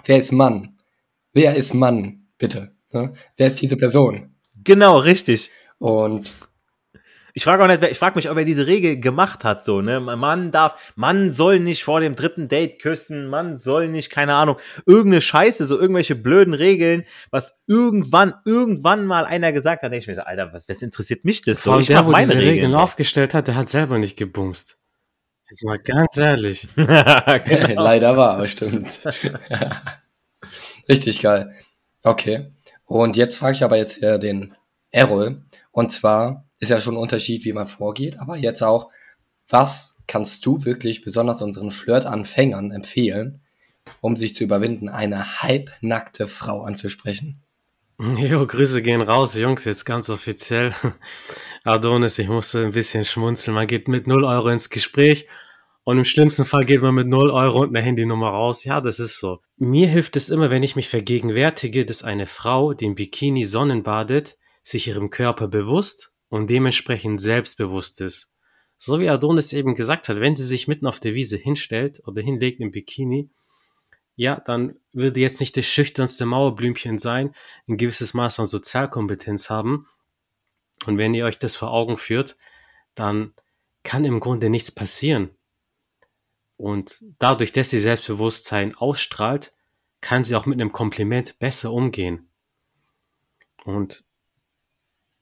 Wer 0.06 0.18
ist 0.18 0.32
Mann? 0.32 0.78
Wer 1.34 1.56
ist 1.56 1.74
Mann, 1.74 2.28
bitte? 2.38 2.76
Ne? 2.92 3.14
Wer 3.36 3.48
ist 3.48 3.62
diese 3.62 3.78
Person? 3.78 4.36
Genau, 4.64 4.98
richtig. 4.98 5.52
Und 5.78 6.34
ich 7.38 7.44
frage 7.44 7.64
auch 7.64 7.68
nicht, 7.68 7.84
ich 7.84 8.00
frage 8.00 8.16
mich, 8.16 8.32
ob 8.32 8.38
er 8.40 8.46
diese 8.46 8.66
Regel 8.66 9.00
gemacht 9.00 9.44
hat, 9.44 9.64
so, 9.64 9.80
ne? 9.82 10.00
Man 10.00 10.52
darf, 10.52 10.92
man 10.96 11.30
soll 11.30 11.60
nicht 11.60 11.84
vor 11.84 12.00
dem 12.00 12.16
dritten 12.16 12.48
Date 12.48 12.80
küssen, 12.80 13.28
man 13.28 13.56
soll 13.56 13.90
nicht, 13.90 14.10
keine 14.10 14.34
Ahnung, 14.34 14.58
irgendeine 14.88 15.22
Scheiße, 15.22 15.68
so 15.68 15.80
irgendwelche 15.80 16.16
blöden 16.16 16.56
Regeln, 16.56 17.04
was 17.30 17.62
irgendwann, 17.68 18.34
irgendwann 18.44 19.06
mal 19.06 19.24
einer 19.26 19.52
gesagt 19.52 19.84
hat, 19.84 19.94
ich 19.94 20.08
mir 20.08 20.16
so, 20.16 20.24
Alter, 20.24 20.52
was, 20.52 20.68
was 20.68 20.82
interessiert 20.82 21.26
mich 21.26 21.44
das 21.44 21.62
so? 21.62 21.78
ich 21.78 21.86
der, 21.86 22.08
wo 22.08 22.10
meine 22.10 22.26
diese 22.26 22.40
Regeln, 22.40 22.54
Regeln 22.56 22.74
aufgestellt 22.74 23.36
hat, 23.36 23.48
der 23.48 23.54
hat 23.56 23.70
selber 23.70 24.00
nicht 24.00 24.18
gebumst. 24.18 24.80
Jetzt 25.48 25.64
mal 25.64 25.78
ganz 25.78 26.18
ehrlich. 26.18 26.68
genau. 26.76 27.84
Leider 27.84 28.18
war, 28.18 28.32
aber 28.32 28.48
stimmt. 28.48 29.00
Richtig 30.90 31.22
geil. 31.22 31.54
Okay. 32.02 32.48
Und 32.86 33.16
jetzt 33.16 33.38
frage 33.38 33.54
ich 33.54 33.64
aber 33.64 33.78
jetzt 33.78 33.98
hier 34.00 34.18
den 34.18 34.56
Errol. 34.90 35.44
Und 35.72 35.92
zwar, 35.92 36.47
ist 36.60 36.70
ja 36.70 36.82
schon 36.82 36.96
ein 36.96 37.02
Unterschied, 37.02 37.46
wie 37.46 37.54
man 37.54 37.68
vorgeht, 37.68 38.20
aber 38.20 38.38
jetzt 38.38 38.62
auch, 38.62 38.90
was 39.50 39.98
kannst 40.08 40.46
du 40.46 40.66
wirklich 40.66 41.04
besonders 41.04 41.42
unseren 41.42 41.72
Flirt-Anfängern 41.72 42.72
empfehlen, 42.72 43.42
um 44.02 44.16
sich 44.16 44.36
zu 44.36 44.44
überwinden, 44.44 44.90
eine 44.90 45.42
halbnackte 45.42 46.28
Frau 46.28 46.62
anzusprechen? 46.62 47.42
Jo, 48.18 48.46
Grüße 48.46 48.84
gehen 48.84 49.02
raus, 49.02 49.34
Jungs, 49.34 49.66
jetzt 49.66 49.86
ganz 49.86 50.12
offiziell. 50.12 50.72
Adonis, 51.64 52.20
ich 52.20 52.28
musste 52.28 52.64
ein 52.64 52.72
bisschen 52.72 53.06
schmunzeln. 53.06 53.56
Man 53.56 53.66
geht 53.66 53.88
mit 53.88 54.06
0 54.06 54.24
Euro 54.24 54.50
ins 54.50 54.70
Gespräch 54.70 55.28
Und 55.84 55.98
im 55.98 56.06
schlimmsten 56.06 56.46
Fall 56.46 56.64
geht 56.64 56.84
man 56.84 56.94
mit 56.94 57.08
0 57.08 57.32
Euro 57.32 57.62
und 57.62 57.76
einer 57.76 57.84
Handynummer 57.84 58.30
raus. 58.30 58.66
Ja, 58.66 58.82
das 58.82 59.00
ist 59.00 59.20
so. 59.20 59.40
Mir 59.58 59.88
hilft 59.88 60.16
es 60.16 60.30
immer, 60.30 60.52
wenn 60.52 60.62
ich 60.62 60.76
mich 60.76 60.90
vergegenwärtige, 60.90 61.86
dass 61.86 62.04
eine 62.04 62.28
Frau, 62.28 62.74
die 62.74 62.86
im 62.86 62.94
Bikini 62.94 63.46
sonnenbadet, 63.46 64.38
sich 64.62 64.88
ihrem 64.88 65.10
Körper 65.10 65.48
bewusst 65.48 66.14
und 66.30 66.50
dementsprechend 66.50 67.22
selbstbewusst 67.22 68.02
ist. 68.02 68.34
So 68.78 69.00
wie 69.00 69.10
Adonis 69.10 69.54
eben 69.54 69.76
gesagt 69.76 70.08
hat, 70.08 70.20
wenn 70.20 70.36
sie 70.36 70.46
sich 70.46 70.68
mitten 70.68 70.86
auf 70.86 71.00
der 71.00 71.14
Wiese 71.14 71.38
hinstellt 71.38 72.02
oder 72.06 72.22
hinlegt 72.22 72.60
im 72.60 72.72
Bikini, 72.72 73.30
ja, 74.16 74.40
dann 74.40 74.80
würde 74.94 75.20
jetzt 75.20 75.40
nicht 75.40 75.56
das 75.58 75.66
schüchternste 75.66 76.26
Mauerblümchen 76.26 77.00
sein, 77.00 77.34
ein 77.68 77.78
gewisses 77.78 78.14
Maß 78.14 78.40
an 78.40 78.48
Sozialkompetenz 78.48 79.50
haben. 79.50 79.88
Und 80.86 80.98
wenn 80.98 81.14
ihr 81.14 81.26
euch 81.26 81.40
das 81.40 81.56
vor 81.56 81.72
Augen 81.72 81.98
führt, 81.98 82.36
dann 82.96 83.34
kann 83.84 84.06
im 84.06 84.20
Grunde 84.20 84.50
nichts 84.50 84.72
passieren. 84.72 85.30
Und 86.58 87.04
dadurch, 87.20 87.52
dass 87.52 87.70
sie 87.70 87.80
Selbstbewusstsein 87.80 88.76
ausstrahlt, 88.76 89.54
kann 90.02 90.24
sie 90.24 90.36
auch 90.36 90.48
mit 90.48 90.60
einem 90.60 90.72
Kompliment 90.72 91.38
besser 91.38 91.72
umgehen. 91.72 92.30
Und 93.66 94.04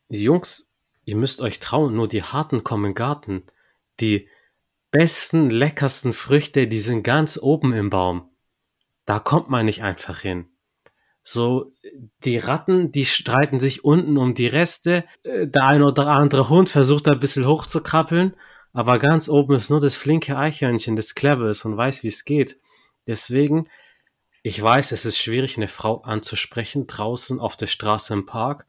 Jungs, 0.07 0.73
ihr 1.05 1.15
müsst 1.15 1.41
euch 1.41 1.59
trauen, 1.59 1.95
nur 1.95 2.07
die 2.07 2.23
harten 2.23 2.63
kommen 2.63 2.93
Garten. 2.93 3.43
Die 3.99 4.27
besten, 4.91 5.49
leckersten 5.49 6.13
Früchte, 6.13 6.67
die 6.67 6.79
sind 6.79 7.03
ganz 7.03 7.39
oben 7.41 7.73
im 7.73 7.89
Baum. 7.89 8.29
Da 9.05 9.19
kommt 9.19 9.49
man 9.49 9.65
nicht 9.65 9.83
einfach 9.83 10.19
hin. 10.19 10.49
So, 11.23 11.73
die 12.23 12.37
Ratten, 12.37 12.91
die 12.91 13.05
streiten 13.05 13.59
sich 13.59 13.83
unten 13.83 14.17
um 14.17 14.33
die 14.33 14.47
Reste. 14.47 15.05
Äh, 15.23 15.47
der 15.47 15.63
ein 15.63 15.81
oder 15.81 16.07
andere 16.07 16.49
Hund 16.49 16.69
versucht 16.69 17.07
da 17.07 17.13
ein 17.13 17.19
bisschen 17.19 17.47
hochzukrabbeln 17.47 18.35
aber 18.75 18.99
ganz 18.99 19.29
oben 19.29 19.55
ist 19.55 19.69
nur 19.69 19.79
das 19.79 19.95
flinke 19.95 20.37
Eichhörnchen, 20.37 20.97
das 20.97 21.15
clever 21.15 21.49
ist 21.49 21.63
und 21.63 21.77
weiß, 21.77 22.03
wie 22.03 22.09
es 22.09 22.25
geht. 22.25 22.59
Deswegen, 23.07 23.69
ich 24.43 24.61
weiß, 24.61 24.91
es 24.91 25.05
ist 25.05 25.17
schwierig, 25.17 25.55
eine 25.55 25.69
Frau 25.69 26.01
anzusprechen 26.01 26.85
draußen 26.85 27.39
auf 27.39 27.55
der 27.55 27.67
Straße 27.67 28.13
im 28.13 28.25
Park. 28.25 28.67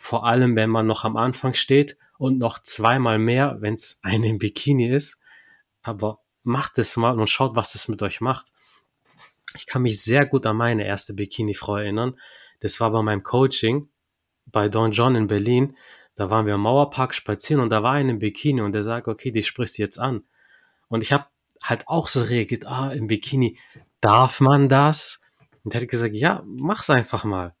Vor 0.00 0.24
allem, 0.24 0.54
wenn 0.54 0.70
man 0.70 0.86
noch 0.86 1.04
am 1.04 1.16
Anfang 1.16 1.54
steht 1.54 1.98
und 2.18 2.38
noch 2.38 2.60
zweimal 2.60 3.18
mehr, 3.18 3.56
wenn 3.60 3.74
es 3.74 3.98
eine 4.02 4.28
im 4.28 4.38
Bikini 4.38 4.88
ist. 4.88 5.20
Aber 5.82 6.20
macht 6.44 6.78
es 6.78 6.96
mal 6.96 7.18
und 7.18 7.28
schaut, 7.28 7.56
was 7.56 7.74
es 7.74 7.88
mit 7.88 8.00
euch 8.00 8.20
macht. 8.20 8.52
Ich 9.56 9.66
kann 9.66 9.82
mich 9.82 10.00
sehr 10.00 10.24
gut 10.24 10.46
an 10.46 10.56
meine 10.56 10.86
erste 10.86 11.14
Bikini-Frau 11.14 11.76
erinnern. 11.76 12.18
Das 12.60 12.80
war 12.80 12.92
bei 12.92 13.02
meinem 13.02 13.24
Coaching 13.24 13.88
bei 14.46 14.68
Don 14.68 14.92
John 14.92 15.16
in 15.16 15.26
Berlin. 15.26 15.76
Da 16.14 16.30
waren 16.30 16.46
wir 16.46 16.54
im 16.54 16.60
Mauerpark 16.60 17.12
spazieren 17.12 17.60
und 17.60 17.70
da 17.70 17.82
war 17.82 17.92
einer 17.92 18.10
im 18.10 18.20
Bikini 18.20 18.60
und 18.60 18.72
der 18.72 18.84
sagt, 18.84 19.08
okay, 19.08 19.32
die 19.32 19.42
sprichst 19.42 19.78
du 19.78 19.82
jetzt 19.82 19.98
an. 19.98 20.22
Und 20.88 21.02
ich 21.02 21.12
habe 21.12 21.26
halt 21.62 21.88
auch 21.88 22.06
so 22.06 22.22
reagiert, 22.22 22.66
ah, 22.66 22.92
im 22.92 23.08
Bikini, 23.08 23.58
darf 24.00 24.40
man 24.40 24.68
das? 24.68 25.20
Und 25.64 25.74
er 25.74 25.80
hat 25.80 25.88
gesagt, 25.88 26.14
ja, 26.14 26.42
mach's 26.46 26.88
einfach 26.88 27.24
mal. 27.24 27.54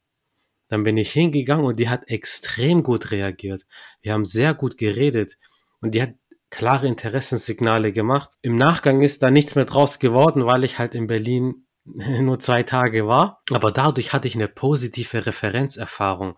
Dann 0.68 0.82
bin 0.82 0.96
ich 0.96 1.12
hingegangen 1.12 1.64
und 1.64 1.80
die 1.80 1.88
hat 1.88 2.08
extrem 2.08 2.82
gut 2.82 3.10
reagiert. 3.10 3.66
Wir 4.00 4.12
haben 4.12 4.24
sehr 4.24 4.54
gut 4.54 4.76
geredet 4.76 5.38
und 5.80 5.94
die 5.94 6.02
hat 6.02 6.14
klare 6.50 6.86
Interessenssignale 6.86 7.92
gemacht. 7.92 8.30
Im 8.42 8.56
Nachgang 8.56 9.02
ist 9.02 9.22
da 9.22 9.30
nichts 9.30 9.54
mehr 9.54 9.64
draus 9.64 9.98
geworden, 9.98 10.46
weil 10.46 10.64
ich 10.64 10.78
halt 10.78 10.94
in 10.94 11.06
Berlin 11.06 11.66
nur 11.84 12.38
zwei 12.38 12.62
Tage 12.62 13.06
war. 13.06 13.42
Aber 13.50 13.72
dadurch 13.72 14.12
hatte 14.12 14.28
ich 14.28 14.34
eine 14.34 14.48
positive 14.48 15.26
Referenzerfahrung 15.26 16.36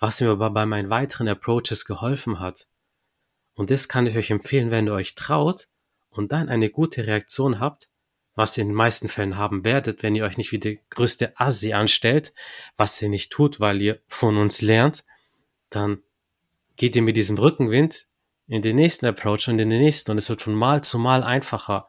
was 0.00 0.20
mir 0.20 0.30
aber 0.30 0.50
bei 0.50 0.66
meinen 0.66 0.90
weiteren 0.90 1.28
Approaches 1.28 1.84
geholfen 1.84 2.40
hat. 2.40 2.66
Und 3.54 3.70
das 3.70 3.86
kann 3.86 4.06
ich 4.06 4.16
euch 4.16 4.30
empfehlen, 4.30 4.70
wenn 4.70 4.88
ihr 4.88 4.94
euch 4.94 5.14
traut 5.14 5.68
und 6.08 6.32
dann 6.32 6.48
eine 6.48 6.70
gute 6.70 7.06
Reaktion 7.06 7.60
habt, 7.60 7.89
was 8.40 8.56
ihr 8.56 8.62
in 8.62 8.68
den 8.68 8.76
meisten 8.76 9.08
Fällen 9.08 9.36
haben 9.36 9.64
werdet, 9.64 10.02
wenn 10.02 10.14
ihr 10.14 10.24
euch 10.24 10.38
nicht 10.38 10.50
wie 10.50 10.58
der 10.58 10.76
größte 10.88 11.38
Assi 11.38 11.74
anstellt, 11.74 12.32
was 12.76 13.00
ihr 13.00 13.10
nicht 13.10 13.30
tut, 13.30 13.60
weil 13.60 13.80
ihr 13.82 14.00
von 14.08 14.38
uns 14.38 14.62
lernt, 14.62 15.04
dann 15.68 16.02
geht 16.76 16.96
ihr 16.96 17.02
mit 17.02 17.16
diesem 17.16 17.36
Rückenwind 17.36 18.06
in 18.48 18.62
den 18.62 18.76
nächsten 18.76 19.04
Approach 19.04 19.48
und 19.48 19.58
in 19.58 19.68
den 19.68 19.82
nächsten 19.82 20.10
und 20.10 20.18
es 20.18 20.30
wird 20.30 20.40
von 20.40 20.54
Mal 20.54 20.82
zu 20.82 20.98
Mal 20.98 21.22
einfacher. 21.22 21.88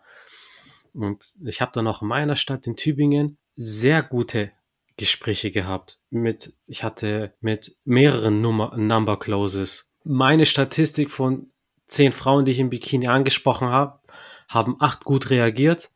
Und 0.94 1.24
ich 1.46 1.62
habe 1.62 1.72
dann 1.74 1.88
auch 1.88 2.02
in 2.02 2.10
meiner 2.10 2.36
Stadt 2.36 2.68
in 2.68 2.76
Tübingen 2.76 3.38
sehr 3.56 4.04
gute 4.04 4.52
Gespräche 4.98 5.52
gehabt. 5.52 6.00
Mit, 6.10 6.54
ich 6.68 6.84
hatte 6.84 7.34
mit 7.40 7.78
mehreren 7.86 8.42
Nummer, 8.42 8.76
Number 8.76 9.18
Closes. 9.18 9.92
Meine 10.04 10.46
Statistik 10.46 11.10
von 11.10 11.50
zehn 11.88 12.12
Frauen, 12.12 12.44
die 12.44 12.52
ich 12.52 12.60
im 12.60 12.70
Bikini 12.70 13.08
angesprochen 13.08 13.70
habe, 13.70 14.02
haben 14.50 14.76
acht 14.80 15.06
gut 15.06 15.30
reagiert. 15.30 15.92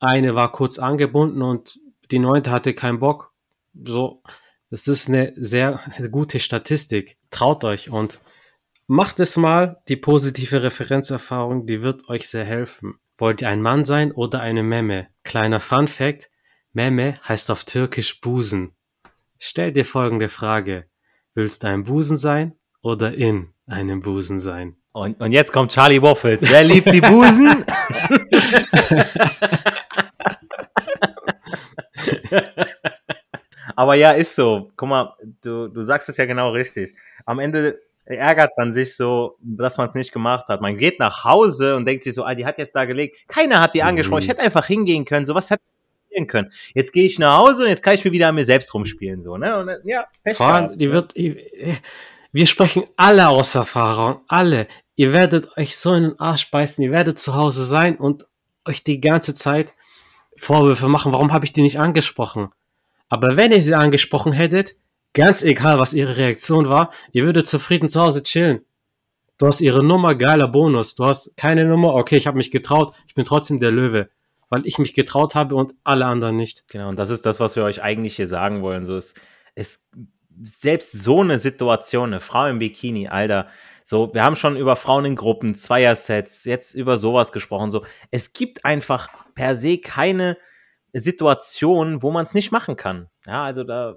Eine 0.00 0.34
war 0.34 0.50
kurz 0.50 0.78
angebunden 0.78 1.42
und 1.42 1.78
die 2.10 2.18
neunte 2.18 2.50
hatte 2.50 2.74
keinen 2.74 2.98
Bock. 2.98 3.32
So, 3.84 4.22
das 4.70 4.88
ist 4.88 5.08
eine 5.08 5.32
sehr 5.36 5.80
gute 6.10 6.40
Statistik. 6.40 7.18
Traut 7.30 7.64
euch 7.64 7.90
und 7.90 8.20
macht 8.86 9.20
es 9.20 9.36
mal. 9.36 9.82
Die 9.88 9.96
positive 9.96 10.62
Referenzerfahrung, 10.62 11.66
die 11.66 11.82
wird 11.82 12.08
euch 12.08 12.28
sehr 12.28 12.44
helfen. 12.44 12.94
Wollt 13.18 13.42
ihr 13.42 13.50
ein 13.50 13.60
Mann 13.60 13.84
sein 13.84 14.12
oder 14.12 14.40
eine 14.40 14.62
Memme? 14.62 15.08
Kleiner 15.22 15.60
Fun 15.60 15.86
Fact. 15.86 16.30
Meme 16.72 17.14
heißt 17.28 17.50
auf 17.50 17.64
Türkisch 17.64 18.20
Busen. 18.20 18.74
Stell 19.38 19.72
dir 19.72 19.84
folgende 19.84 20.28
Frage. 20.28 20.86
Willst 21.34 21.62
du 21.62 21.68
ein 21.68 21.84
Busen 21.84 22.16
sein 22.16 22.54
oder 22.80 23.12
in 23.12 23.52
einem 23.66 24.00
Busen 24.00 24.38
sein? 24.38 24.76
Und, 24.92 25.20
und 25.20 25.32
jetzt 25.32 25.52
kommt 25.52 25.72
Charlie 25.72 26.02
Waffles. 26.02 26.42
Wer 26.48 26.64
liebt 26.64 26.92
die 26.92 27.00
Busen? 27.02 27.64
ja, 34.00 34.12
ist 34.12 34.34
so. 34.34 34.70
Guck 34.76 34.88
mal, 34.88 35.14
du, 35.42 35.68
du 35.68 35.82
sagst 35.82 36.08
es 36.08 36.16
ja 36.16 36.26
genau 36.26 36.50
richtig. 36.50 36.94
Am 37.24 37.38
Ende 37.38 37.80
ärgert 38.04 38.50
man 38.56 38.72
sich 38.72 38.96
so, 38.96 39.36
dass 39.40 39.78
man 39.78 39.88
es 39.88 39.94
nicht 39.94 40.12
gemacht 40.12 40.48
hat. 40.48 40.60
Man 40.60 40.76
geht 40.76 40.98
nach 40.98 41.24
Hause 41.24 41.76
und 41.76 41.86
denkt 41.86 42.04
sich 42.04 42.14
so, 42.14 42.24
ah, 42.24 42.34
die 42.34 42.44
hat 42.44 42.58
jetzt 42.58 42.74
da 42.74 42.84
gelegt. 42.84 43.16
Keiner 43.28 43.60
hat 43.60 43.74
die 43.74 43.82
angesprochen. 43.82 44.22
Ich 44.22 44.28
hätte 44.28 44.42
einfach 44.42 44.66
hingehen 44.66 45.04
können. 45.04 45.26
So 45.26 45.34
was 45.34 45.50
hätte 45.50 45.62
spielen 46.10 46.26
können. 46.26 46.52
Jetzt 46.74 46.92
gehe 46.92 47.04
ich 47.04 47.18
nach 47.18 47.38
Hause 47.38 47.62
und 47.62 47.68
jetzt 47.68 47.82
kann 47.82 47.94
ich 47.94 48.04
mir 48.04 48.12
wieder 48.12 48.28
an 48.28 48.34
mir 48.34 48.44
selbst 48.44 48.74
rumspielen, 48.74 49.22
so, 49.22 49.36
ne? 49.36 49.58
Und, 49.58 49.70
ja, 49.84 50.06
Pech 50.24 50.40
allem, 50.40 50.76
die 50.78 50.92
wird, 50.92 51.14
wir 51.14 52.46
sprechen 52.46 52.84
alle 52.96 53.28
aus 53.28 53.54
Erfahrung, 53.54 54.20
alle. 54.28 54.66
Ihr 54.96 55.12
werdet 55.12 55.56
euch 55.56 55.76
so 55.76 55.94
in 55.94 56.02
den 56.02 56.20
Arsch 56.20 56.50
beißen, 56.50 56.84
ihr 56.84 56.90
werdet 56.90 57.18
zu 57.18 57.34
Hause 57.34 57.64
sein 57.64 57.96
und 57.96 58.26
euch 58.66 58.84
die 58.84 59.00
ganze 59.00 59.34
Zeit 59.34 59.74
Vorwürfe 60.36 60.88
machen, 60.88 61.12
warum 61.12 61.32
habe 61.32 61.44
ich 61.44 61.52
die 61.52 61.62
nicht 61.62 61.78
angesprochen? 61.78 62.50
Aber 63.10 63.36
wenn 63.36 63.52
ihr 63.52 63.60
sie 63.60 63.74
angesprochen 63.74 64.32
hättet, 64.32 64.76
ganz 65.12 65.42
egal, 65.42 65.78
was 65.78 65.92
ihre 65.92 66.16
Reaktion 66.16 66.70
war, 66.70 66.90
ihr 67.12 67.26
würdet 67.26 67.46
zufrieden 67.46 67.90
zu 67.90 68.00
Hause 68.00 68.22
chillen. 68.22 68.64
Du 69.36 69.46
hast 69.46 69.60
ihre 69.60 69.84
Nummer, 69.84 70.14
geiler 70.14 70.48
Bonus. 70.48 70.94
Du 70.94 71.04
hast 71.04 71.36
keine 71.36 71.66
Nummer, 71.66 71.94
okay, 71.94 72.16
ich 72.16 72.26
habe 72.26 72.38
mich 72.38 72.50
getraut, 72.50 72.94
ich 73.06 73.14
bin 73.14 73.26
trotzdem 73.26 73.60
der 73.60 73.70
Löwe 73.70 74.08
weil 74.50 74.66
ich 74.66 74.78
mich 74.78 74.92
getraut 74.92 75.34
habe 75.34 75.54
und 75.54 75.74
alle 75.84 76.04
anderen 76.04 76.36
nicht. 76.36 76.68
Genau, 76.68 76.88
und 76.88 76.98
das 76.98 77.08
ist 77.08 77.24
das, 77.24 77.40
was 77.40 77.56
wir 77.56 77.62
euch 77.62 77.82
eigentlich 77.82 78.16
hier 78.16 78.26
sagen 78.26 78.60
wollen. 78.60 78.84
So 78.84 78.96
ist, 78.96 79.18
ist 79.54 79.86
selbst 80.42 80.92
so 80.92 81.20
eine 81.20 81.38
Situation, 81.38 82.10
eine 82.10 82.20
Frau 82.20 82.46
im 82.46 82.58
Bikini, 82.58 83.08
Alter, 83.08 83.46
so, 83.84 84.12
wir 84.14 84.22
haben 84.22 84.36
schon 84.36 84.56
über 84.56 84.76
Frauen 84.76 85.04
in 85.04 85.16
Gruppen, 85.16 85.54
Zweiersets, 85.54 86.44
jetzt 86.44 86.74
über 86.74 86.96
sowas 86.96 87.32
gesprochen. 87.32 87.70
So, 87.70 87.84
es 88.10 88.32
gibt 88.32 88.64
einfach 88.64 89.08
per 89.34 89.56
se 89.56 89.78
keine 89.78 90.36
Situation, 90.92 92.02
wo 92.02 92.10
man 92.10 92.24
es 92.24 92.34
nicht 92.34 92.52
machen 92.52 92.76
kann. 92.76 93.08
Ja, 93.26 93.44
also 93.44 93.64
da 93.64 93.96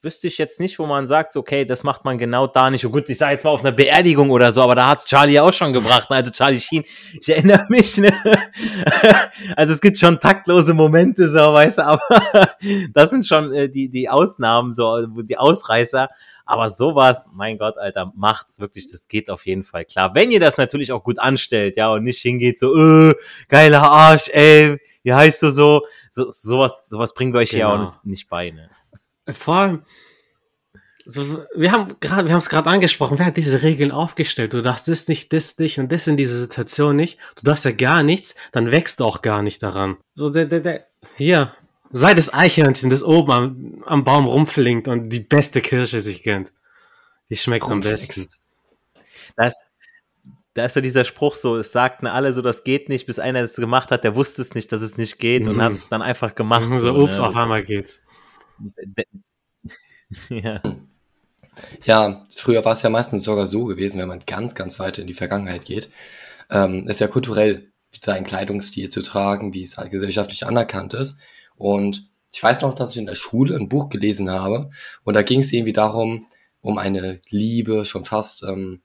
wüsste 0.00 0.26
ich 0.26 0.38
jetzt 0.38 0.60
nicht, 0.60 0.78
wo 0.78 0.86
man 0.86 1.06
sagt, 1.06 1.36
okay, 1.36 1.64
das 1.64 1.84
macht 1.84 2.04
man 2.04 2.18
genau 2.18 2.46
da 2.46 2.70
nicht. 2.70 2.84
Und 2.84 2.92
gut, 2.92 3.08
ich 3.08 3.18
sage 3.18 3.32
jetzt 3.32 3.44
mal 3.44 3.50
auf 3.50 3.60
einer 3.60 3.72
Beerdigung 3.72 4.30
oder 4.30 4.52
so, 4.52 4.62
aber 4.62 4.74
da 4.74 4.88
hat 4.88 5.04
Charlie 5.04 5.38
auch 5.38 5.52
schon 5.52 5.72
gebracht. 5.72 6.10
Also 6.10 6.30
Charlie 6.30 6.60
Sheen, 6.60 6.84
ich 7.18 7.28
erinnere 7.28 7.66
mich, 7.68 7.98
ne? 7.98 8.12
also 9.56 9.74
es 9.74 9.80
gibt 9.80 9.98
schon 9.98 10.18
taktlose 10.18 10.74
Momente, 10.74 11.28
so, 11.28 11.38
weißt 11.38 11.78
du, 11.78 11.86
aber 11.86 12.00
das 12.94 13.10
sind 13.10 13.26
schon 13.26 13.52
äh, 13.52 13.68
die, 13.68 13.88
die 13.88 14.08
Ausnahmen, 14.08 14.72
so, 14.72 15.06
die 15.06 15.38
Ausreißer. 15.38 16.08
Aber 16.44 16.68
sowas, 16.68 17.28
mein 17.32 17.56
Gott, 17.56 17.78
Alter, 17.78 18.12
macht's 18.16 18.58
wirklich, 18.58 18.90
das 18.90 19.06
geht 19.06 19.30
auf 19.30 19.46
jeden 19.46 19.62
Fall 19.62 19.84
klar. 19.84 20.14
Wenn 20.14 20.32
ihr 20.32 20.40
das 20.40 20.58
natürlich 20.58 20.90
auch 20.90 21.04
gut 21.04 21.20
anstellt, 21.20 21.76
ja, 21.76 21.92
und 21.92 22.02
nicht 22.02 22.20
hingeht 22.20 22.58
so, 22.58 22.74
äh, 22.74 23.14
geiler 23.48 23.82
Arsch, 23.82 24.28
ey, 24.32 24.78
wie 25.02 25.12
heißt 25.12 25.42
du 25.42 25.50
so? 25.50 25.82
so 26.10 26.30
sowas, 26.30 26.88
sowas 26.88 27.14
bringen 27.14 27.32
wir 27.32 27.40
euch 27.40 27.50
genau. 27.50 27.74
ja 27.74 27.88
auch 27.88 28.04
nicht 28.04 28.28
bei, 28.28 28.50
ne? 28.50 28.70
Vor 29.28 29.54
allem, 29.54 29.82
so, 31.04 31.44
wir 31.54 31.72
haben 31.72 31.96
gerade, 32.00 32.26
wir 32.26 32.32
haben 32.32 32.38
es 32.38 32.48
gerade 32.48 32.70
angesprochen, 32.70 33.18
wer 33.18 33.26
hat 33.26 33.36
diese 33.36 33.62
Regeln 33.62 33.90
aufgestellt? 33.90 34.52
Du 34.52 34.62
darfst 34.62 34.86
das 34.88 35.08
nicht, 35.08 35.32
das 35.32 35.58
nicht 35.58 35.78
und 35.78 35.90
das 35.90 36.06
in 36.06 36.16
dieser 36.16 36.36
Situation 36.36 36.96
nicht. 36.96 37.18
Du 37.36 37.42
darfst 37.42 37.64
ja 37.64 37.72
gar 37.72 38.02
nichts, 38.02 38.36
dann 38.52 38.70
wächst 38.70 39.00
du 39.00 39.04
auch 39.04 39.22
gar 39.22 39.42
nicht 39.42 39.62
daran. 39.62 39.96
So, 40.14 40.30
der, 40.30 40.46
der, 40.46 40.60
der, 40.60 40.86
hier, 41.16 41.54
sei 41.90 42.14
das 42.14 42.32
Eichhörnchen, 42.32 42.90
das 42.90 43.02
oben 43.02 43.32
am, 43.32 43.84
am 43.84 44.04
Baum 44.04 44.26
rumflinkt 44.26 44.86
und 44.88 45.12
die 45.12 45.20
beste 45.20 45.60
Kirsche 45.60 46.00
sich 46.00 46.22
kennt. 46.22 46.52
Die 47.30 47.36
schmeckt 47.36 47.64
am 47.64 47.80
besten. 47.80 48.26
Das, 49.36 49.56
da 50.54 50.66
ist 50.66 50.74
so 50.74 50.80
dieser 50.80 51.04
Spruch 51.04 51.34
so, 51.34 51.56
es 51.56 51.72
sagten 51.72 52.06
alle 52.06 52.32
so, 52.32 52.42
das 52.42 52.64
geht 52.64 52.88
nicht, 52.88 53.06
bis 53.06 53.18
einer 53.18 53.40
es 53.40 53.56
gemacht 53.56 53.90
hat, 53.90 54.04
der 54.04 54.14
wusste 54.14 54.42
es 54.42 54.54
nicht, 54.54 54.70
dass 54.72 54.82
es 54.82 54.98
nicht 54.98 55.18
geht 55.18 55.46
und 55.46 55.56
Mhm. 55.56 55.62
hat 55.62 55.72
es 55.72 55.88
dann 55.88 56.02
einfach 56.02 56.34
gemacht. 56.34 56.64
so, 56.68 56.78
so, 56.78 56.94
ups, 56.94 57.18
ne? 57.18 57.26
auf 57.26 57.36
einmal 57.36 57.62
geht's. 57.62 58.02
ja. 60.28 60.60
Ja, 61.84 62.26
früher 62.34 62.64
war 62.64 62.72
es 62.72 62.82
ja 62.82 62.90
meistens 62.90 63.24
sogar 63.24 63.46
so 63.46 63.64
gewesen, 63.66 64.00
wenn 64.00 64.08
man 64.08 64.20
ganz, 64.26 64.54
ganz 64.54 64.78
weit 64.78 64.98
in 64.98 65.06
die 65.06 65.14
Vergangenheit 65.14 65.64
geht, 65.66 65.90
ähm, 66.50 66.86
ist 66.88 67.00
ja 67.00 67.08
kulturell 67.08 67.70
seinen 68.00 68.24
Kleidungsstil 68.24 68.88
zu 68.88 69.02
tragen, 69.02 69.52
wie 69.52 69.62
es 69.62 69.76
halt 69.76 69.90
gesellschaftlich 69.90 70.46
anerkannt 70.46 70.94
ist. 70.94 71.18
Und 71.56 72.08
ich 72.32 72.42
weiß 72.42 72.62
noch, 72.62 72.74
dass 72.74 72.92
ich 72.92 72.96
in 72.96 73.06
der 73.06 73.14
Schule 73.14 73.54
ein 73.56 73.68
Buch 73.68 73.90
gelesen 73.90 74.30
habe 74.30 74.70
und 75.04 75.14
da 75.14 75.22
ging 75.22 75.40
es 75.40 75.52
irgendwie 75.52 75.74
darum, 75.74 76.26
um 76.62 76.78
eine 76.78 77.20
Liebe, 77.28 77.84
schon 77.84 78.04
fast, 78.04 78.42
ähm, 78.44 78.80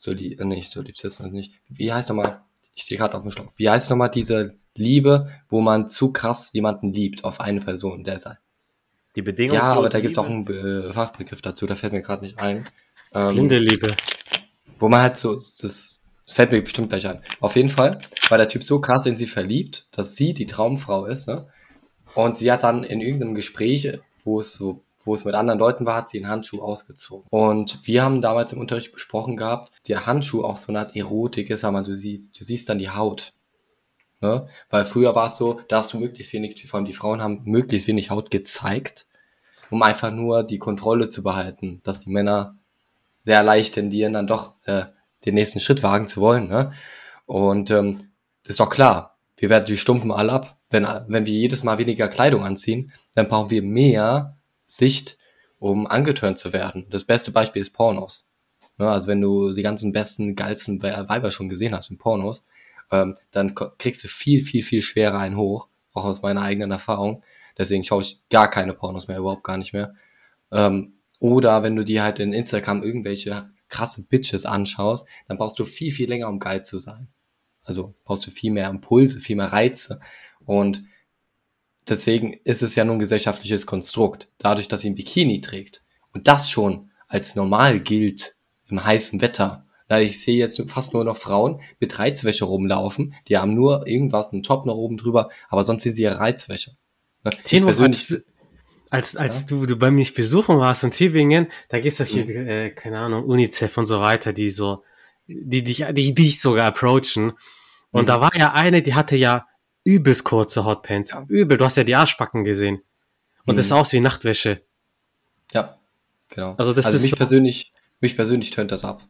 so 0.00 0.14
die, 0.14 0.38
äh, 0.38 0.44
nicht, 0.44 0.70
so 0.70 0.80
Liebsismus 0.80 1.30
nicht. 1.32 1.52
Wie 1.68 1.92
heißt 1.92 2.08
nochmal, 2.08 2.40
ich 2.74 2.82
stehe 2.82 2.98
gerade 2.98 3.14
auf 3.14 3.22
dem 3.22 3.30
Schlauch, 3.30 3.52
wie 3.56 3.68
heißt 3.68 3.90
nochmal 3.90 4.10
diese 4.10 4.54
Liebe, 4.76 5.30
wo 5.50 5.60
man 5.60 5.88
zu 5.88 6.12
krass 6.12 6.52
jemanden 6.54 6.92
liebt 6.92 7.24
auf 7.24 7.40
eine 7.40 7.60
Person, 7.60 8.02
der 8.02 8.14
ist 8.14 8.28
Die 9.14 9.22
Bedingungslose 9.22 9.66
Ja, 9.66 9.74
aber 9.74 9.90
da 9.90 10.00
gibt's 10.00 10.16
Liebe. 10.16 10.26
auch 10.26 10.30
einen 10.30 10.44
Be 10.46 10.90
Fachbegriff 10.94 11.42
dazu, 11.42 11.66
da 11.66 11.74
fällt 11.74 11.92
mir 11.92 12.00
gerade 12.00 12.24
nicht 12.24 12.38
ein. 12.38 12.64
Ähm, 13.12 13.34
Blinde 13.34 13.58
Liebe. 13.58 13.94
wo 14.78 14.88
man 14.88 15.02
halt 15.02 15.16
so, 15.18 15.34
das, 15.34 15.54
das 15.56 16.00
fällt 16.26 16.52
mir 16.52 16.62
bestimmt 16.62 16.88
gleich 16.88 17.06
ein. 17.06 17.22
Auf 17.40 17.56
jeden 17.56 17.68
Fall 17.68 18.00
war 18.30 18.38
der 18.38 18.48
Typ 18.48 18.64
so 18.64 18.80
krass 18.80 19.04
in 19.04 19.16
sie 19.16 19.26
verliebt, 19.26 19.86
dass 19.90 20.16
sie 20.16 20.32
die 20.32 20.46
Traumfrau 20.46 21.04
ist, 21.06 21.28
ne? 21.28 21.46
Und 22.14 22.38
sie 22.38 22.50
hat 22.50 22.62
dann 22.62 22.84
in 22.84 23.00
irgendeinem 23.00 23.34
Gespräch, 23.34 23.98
wo 24.24 24.40
es 24.40 24.54
so, 24.54 24.82
wo 25.04 25.14
es 25.14 25.24
mit 25.24 25.34
anderen 25.34 25.58
Leuten 25.58 25.86
war, 25.86 25.96
hat 25.96 26.08
sie 26.08 26.18
einen 26.18 26.30
Handschuh 26.30 26.62
ausgezogen. 26.62 27.26
Und 27.30 27.86
wir 27.86 28.02
haben 28.02 28.20
damals 28.20 28.52
im 28.52 28.60
Unterricht 28.60 28.92
besprochen 28.92 29.36
gehabt, 29.36 29.72
der 29.88 30.06
Handschuh 30.06 30.44
auch 30.44 30.58
so 30.58 30.72
eine 30.72 30.80
Art 30.80 30.96
Erotik 30.96 31.50
ist, 31.50 31.62
weil 31.62 31.72
man, 31.72 31.84
du 31.84 31.94
siehst, 31.94 32.38
du 32.38 32.44
siehst 32.44 32.68
dann 32.68 32.78
die 32.78 32.90
Haut. 32.90 33.32
Ne? 34.20 34.46
Weil 34.68 34.84
früher 34.84 35.14
war 35.14 35.28
es 35.28 35.36
so, 35.36 35.60
da 35.68 35.78
hast 35.78 35.92
du 35.92 35.98
möglichst 35.98 36.32
wenig, 36.32 36.66
vor 36.68 36.78
allem 36.78 36.84
die 36.84 36.92
Frauen 36.92 37.22
haben 37.22 37.42
möglichst 37.44 37.88
wenig 37.88 38.10
Haut 38.10 38.30
gezeigt, 38.30 39.06
um 39.70 39.82
einfach 39.82 40.10
nur 40.10 40.42
die 40.42 40.58
Kontrolle 40.58 41.08
zu 41.08 41.22
behalten, 41.22 41.80
dass 41.84 42.00
die 42.00 42.10
Männer 42.10 42.56
sehr 43.18 43.42
leicht 43.42 43.74
tendieren, 43.74 44.12
dann 44.12 44.26
doch 44.26 44.52
äh, 44.64 44.84
den 45.24 45.34
nächsten 45.34 45.60
Schritt 45.60 45.82
wagen 45.82 46.08
zu 46.08 46.20
wollen. 46.20 46.48
Ne? 46.48 46.72
Und 47.26 47.70
ähm, 47.70 47.96
das 48.42 48.52
ist 48.52 48.60
doch 48.60 48.70
klar, 48.70 49.16
wir 49.36 49.48
werden 49.48 49.66
die 49.66 49.76
stumpfen 49.76 50.12
alle 50.12 50.32
ab. 50.32 50.58
Wenn, 50.70 50.86
wenn 51.08 51.26
wir 51.26 51.34
jedes 51.34 51.64
Mal 51.64 51.78
weniger 51.78 52.08
Kleidung 52.08 52.44
anziehen, 52.44 52.92
dann 53.14 53.28
brauchen 53.28 53.50
wir 53.50 53.62
mehr 53.62 54.36
Sicht, 54.70 55.18
um 55.58 55.86
angeturnt 55.86 56.38
zu 56.38 56.52
werden. 56.52 56.86
Das 56.90 57.04
beste 57.04 57.32
Beispiel 57.32 57.60
ist 57.60 57.72
Pornos. 57.72 58.28
Ne? 58.78 58.88
Also 58.88 59.08
wenn 59.08 59.20
du 59.20 59.52
die 59.52 59.62
ganzen 59.62 59.92
besten, 59.92 60.36
geilsten 60.36 60.82
We- 60.82 61.04
Weiber 61.08 61.30
schon 61.30 61.48
gesehen 61.48 61.74
hast 61.74 61.90
in 61.90 61.98
Pornos, 61.98 62.46
ähm, 62.92 63.16
dann 63.30 63.54
kriegst 63.54 64.04
du 64.04 64.08
viel, 64.08 64.42
viel, 64.42 64.62
viel 64.62 64.80
schwerer 64.80 65.18
einen 65.18 65.36
hoch, 65.36 65.68
auch 65.92 66.04
aus 66.04 66.22
meiner 66.22 66.42
eigenen 66.42 66.70
Erfahrung. 66.70 67.22
Deswegen 67.58 67.84
schaue 67.84 68.02
ich 68.02 68.20
gar 68.30 68.48
keine 68.48 68.72
Pornos 68.72 69.08
mehr, 69.08 69.18
überhaupt 69.18 69.44
gar 69.44 69.58
nicht 69.58 69.72
mehr. 69.72 69.94
Ähm, 70.52 70.94
oder 71.18 71.62
wenn 71.62 71.76
du 71.76 71.84
dir 71.84 72.02
halt 72.02 72.20
in 72.20 72.32
Instagram 72.32 72.82
irgendwelche 72.82 73.50
krasse 73.68 74.06
Bitches 74.08 74.46
anschaust, 74.46 75.06
dann 75.28 75.36
brauchst 75.36 75.58
du 75.58 75.64
viel, 75.64 75.92
viel 75.92 76.08
länger, 76.08 76.28
um 76.28 76.38
geil 76.38 76.64
zu 76.64 76.78
sein. 76.78 77.08
Also 77.62 77.94
brauchst 78.04 78.26
du 78.26 78.30
viel 78.30 78.52
mehr 78.52 78.70
Impulse, 78.70 79.20
viel 79.20 79.36
mehr 79.36 79.52
Reize. 79.52 80.00
Und 80.46 80.84
deswegen 81.90 82.34
ist 82.44 82.62
es 82.62 82.74
ja 82.76 82.84
nun 82.84 82.96
ein 82.96 83.00
gesellschaftliches 83.00 83.66
Konstrukt. 83.66 84.28
Dadurch, 84.38 84.68
dass 84.68 84.80
sie 84.80 84.90
ein 84.90 84.94
Bikini 84.94 85.40
trägt 85.40 85.82
und 86.12 86.28
das 86.28 86.48
schon 86.50 86.90
als 87.08 87.34
normal 87.36 87.80
gilt 87.80 88.36
im 88.68 88.84
heißen 88.84 89.20
Wetter. 89.20 89.66
Na, 89.88 90.00
ich 90.00 90.20
sehe 90.20 90.36
jetzt 90.36 90.62
fast 90.70 90.94
nur 90.94 91.04
noch 91.04 91.16
Frauen 91.16 91.60
mit 91.80 91.98
Reizwäsche 91.98 92.44
rumlaufen. 92.44 93.14
Die 93.28 93.36
haben 93.36 93.54
nur 93.54 93.86
irgendwas, 93.88 94.32
einen 94.32 94.44
Top 94.44 94.64
noch 94.64 94.76
oben 94.76 94.96
drüber, 94.96 95.28
aber 95.48 95.64
sonst 95.64 95.82
sind 95.82 95.92
sie 95.92 96.02
ihre 96.02 96.20
Reizwäsche. 96.20 96.76
Tino, 97.44 97.66
als, 97.66 98.06
du- 98.06 98.22
als, 98.90 99.16
als 99.16 99.46
du, 99.46 99.66
du 99.66 99.76
bei 99.76 99.90
mir 99.90 99.98
nicht 99.98 100.14
besuchen 100.14 100.58
warst 100.58 100.84
in 100.84 100.92
Tübingen, 100.92 101.48
da 101.68 101.80
gibt's 101.80 101.98
doch 101.98 102.06
hier, 102.06 102.28
äh, 102.28 102.70
keine 102.70 102.98
Ahnung, 103.00 103.24
UNICEF 103.24 103.76
und 103.78 103.86
so 103.86 104.00
weiter, 104.00 104.32
die 104.32 104.50
so, 104.52 104.84
die 105.26 105.62
dich, 105.64 105.84
die 105.92 106.14
dich 106.14 106.40
sogar 106.40 106.66
approachen. 106.66 107.32
Und 107.90 108.02
Mhm. 108.02 108.06
da 108.06 108.20
war 108.20 108.36
ja 108.36 108.52
eine, 108.52 108.82
die 108.82 108.94
hatte 108.94 109.16
ja 109.16 109.46
übelst 109.84 110.24
kurze 110.24 110.64
Hotpants. 110.64 111.14
Übel, 111.28 111.56
du 111.58 111.64
hast 111.64 111.76
ja 111.76 111.84
die 111.84 111.96
Arschbacken 111.96 112.44
gesehen. 112.44 112.82
Und 113.46 113.56
das 113.56 113.66
Mhm. 113.66 113.68
sah 113.70 113.76
aus 113.80 113.92
wie 113.92 114.00
Nachtwäsche. 114.00 114.62
Ja, 115.52 115.78
genau. 116.28 116.54
Also 116.56 116.72
das 116.72 116.92
ist 116.92 117.02
mich 117.02 117.10
so- 117.12 117.16
persönlich, 117.16 117.72
mich 118.00 118.14
persönlich 118.16 118.50
tönt 118.50 118.70
das 118.72 118.84
ab. 118.84 119.02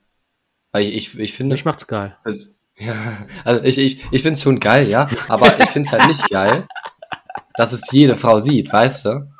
Weil 0.72 0.84
ich, 0.84 0.94
ich, 1.14 1.18
ich 1.18 1.32
finde, 1.34 1.54
Mich 1.54 1.64
macht's 1.64 1.86
geil. 1.86 2.16
also, 2.24 2.48
ja, 2.78 2.94
also 3.44 3.62
ich, 3.64 3.76
ich, 3.78 4.04
ich 4.12 4.22
finde 4.22 4.34
es 4.34 4.42
schon 4.42 4.60
geil, 4.60 4.88
ja, 4.88 5.10
aber 5.28 5.58
ich 5.60 5.68
finde 5.70 5.88
es 5.88 5.92
halt 5.92 6.06
nicht 6.08 6.30
geil, 6.30 6.66
dass 7.56 7.72
es 7.72 7.90
jede 7.90 8.16
Frau 8.16 8.38
sieht, 8.38 8.72
weißt 8.72 9.04
du? 9.06 9.30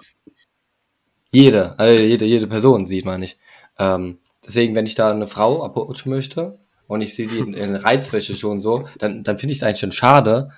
Jede, 1.31 1.79
also 1.79 1.99
jede, 2.03 2.25
jede 2.25 2.47
Person 2.49 2.85
sieht, 2.85 3.05
meine 3.05 3.25
ich. 3.25 3.39
Ähm, 3.79 4.19
deswegen, 4.45 4.75
wenn 4.75 4.87
ich 4.87 4.97
da 4.97 5.11
eine 5.13 5.27
Frau 5.29 5.63
approachen 5.65 6.11
möchte 6.11 6.59
und 6.89 7.01
ich 7.03 7.15
sehe 7.15 7.27
sie 7.29 7.39
in, 7.39 7.55
in 7.55 7.77
Reizwäsche 7.77 8.35
schon 8.35 8.61
so, 8.61 8.89
dann, 8.99 9.23
dann 9.23 9.39
finde 9.39 9.53
ich 9.53 9.59
es 9.59 9.63
eigentlich 9.63 9.79
schon 9.79 9.93
schade, 9.93 10.51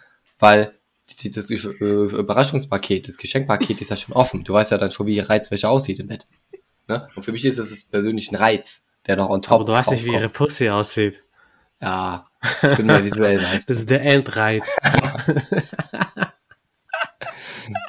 weil 0.43 0.77
die, 1.09 1.31
das 1.31 1.51
Überraschungspaket, 1.51 3.07
das 3.07 3.17
Geschenkpaket 3.17 3.81
ist 3.81 3.91
ja 3.91 3.97
schon 3.97 4.15
offen. 4.15 4.43
Du 4.43 4.53
weißt 4.53 4.73
ja 4.73 4.79
dann 4.79 4.91
schon, 4.91 5.07
wie 5.07 5.17
ihre 5.17 5.29
Reizwäsche 5.29 5.69
aussieht 5.69 6.01
im 6.01 6.09
Bett. 6.09 6.25
Ne? 6.89 7.09
Und 7.15 7.23
für 7.23 7.31
mich 7.31 7.45
ist 7.45 7.59
es 7.59 7.89
persönlich 7.89 8.33
ein 8.33 8.35
Reiz, 8.35 8.89
der 9.07 9.15
noch 9.17 9.31
on 9.31 9.41
top 9.41 9.61
Aber 9.61 9.65
du 9.67 9.73
weißt 9.73 9.93
nicht, 9.93 10.05
wie 10.05 10.13
ihre. 10.13 10.29
Pussy 10.29 10.69
aussieht. 10.69 11.23
Ja, 11.81 12.27
ich 12.63 12.77
bin 12.77 12.87
mehr 12.87 13.05
visuell, 13.05 13.39
du. 13.39 13.45
Das 13.45 13.79
ist 13.79 13.89
der 13.89 14.03
Endreiz. 14.03 14.77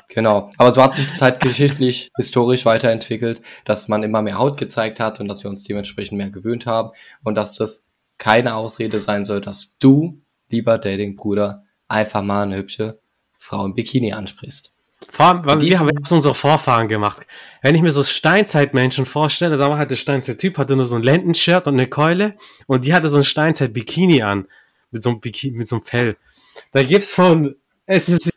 Genau. 0.09 0.51
Aber 0.59 0.71
so 0.71 0.83
hat 0.83 0.93
sich 0.93 1.07
das 1.07 1.23
halt 1.23 1.39
geschichtlich, 1.39 2.11
historisch 2.15 2.65
weiterentwickelt, 2.65 3.41
dass 3.65 3.87
man 3.87 4.03
immer 4.03 4.21
mehr 4.21 4.37
Haut 4.37 4.59
gezeigt 4.59 4.99
hat 4.99 5.19
und 5.19 5.27
dass 5.27 5.43
wir 5.43 5.49
uns 5.49 5.63
dementsprechend 5.63 6.19
mehr 6.19 6.29
gewöhnt 6.29 6.67
haben 6.67 6.91
und 7.23 7.33
dass 7.33 7.55
das 7.55 7.89
keine 8.19 8.53
Ausrede 8.53 8.99
sein 8.99 9.25
soll, 9.25 9.41
dass 9.41 9.79
du, 9.79 10.21
lieber 10.51 10.77
Dating-Bruder, 10.77 11.62
einfach 11.87 12.21
mal 12.21 12.43
eine 12.43 12.57
hübsche 12.57 12.99
Frau 13.37 13.65
im 13.65 13.75
Bikini 13.75 14.13
ansprichst. 14.13 14.71
Vor 15.09 15.25
allem, 15.25 15.45
weil 15.45 15.61
wir 15.61 15.79
haben 15.79 15.91
es 16.01 16.11
unsere 16.11 16.33
Vorfahren 16.33 16.87
gemacht. 16.87 17.27
Wenn 17.61 17.75
ich 17.75 17.81
mir 17.81 17.91
so 17.91 18.03
Steinzeitmenschen 18.03 19.05
vorstelle, 19.05 19.57
da 19.57 19.69
war 19.69 19.77
halt 19.77 19.91
der 19.91 19.95
Steinzeit-Typ, 19.95 20.57
hatte 20.57 20.75
nur 20.75 20.85
so 20.85 20.95
ein 20.95 21.03
Lendenshirt 21.03 21.67
und 21.67 21.73
eine 21.73 21.87
Keule 21.87 22.35
und 22.67 22.85
die 22.85 22.93
hatte 22.93 23.09
so 23.09 23.17
ein 23.17 23.23
Steinzeit-Bikini 23.23 24.21
an. 24.21 24.47
Mit 24.91 25.01
so 25.01 25.09
einem 25.09 25.19
Bikini, 25.19 25.57
mit 25.57 25.67
so 25.67 25.77
einem 25.77 25.85
Fell. 25.85 26.17
Da 26.71 26.83
gibt's 26.83 27.11
von, 27.11 27.55
es 27.85 28.09
ist, 28.09 28.31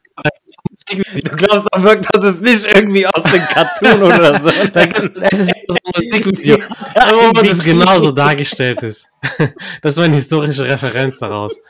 Du 1.25 1.37
glaubst 1.37 1.67
doch 1.73 1.83
wirklich, 1.83 2.07
dass 2.07 2.25
es 2.25 2.41
nicht 2.41 2.65
irgendwie 2.65 3.07
aus 3.07 3.23
dem 3.25 3.43
Cartoon 3.43 4.03
oder 4.03 4.41
so. 4.41 4.51
da 4.73 4.87
gibt's, 4.87 5.11
es 5.21 5.39
ist 5.41 5.55
so 5.69 5.77
ein 5.85 6.03
Musikvideo, 6.03 6.59
wo 6.59 7.43
das 7.43 7.63
genauso 7.63 8.13
dargestellt 8.13 8.83
ist. 8.83 9.09
Das 9.83 9.97
war 9.97 10.05
eine 10.05 10.15
historische 10.15 10.65
Referenz 10.65 11.19
daraus. 11.19 11.61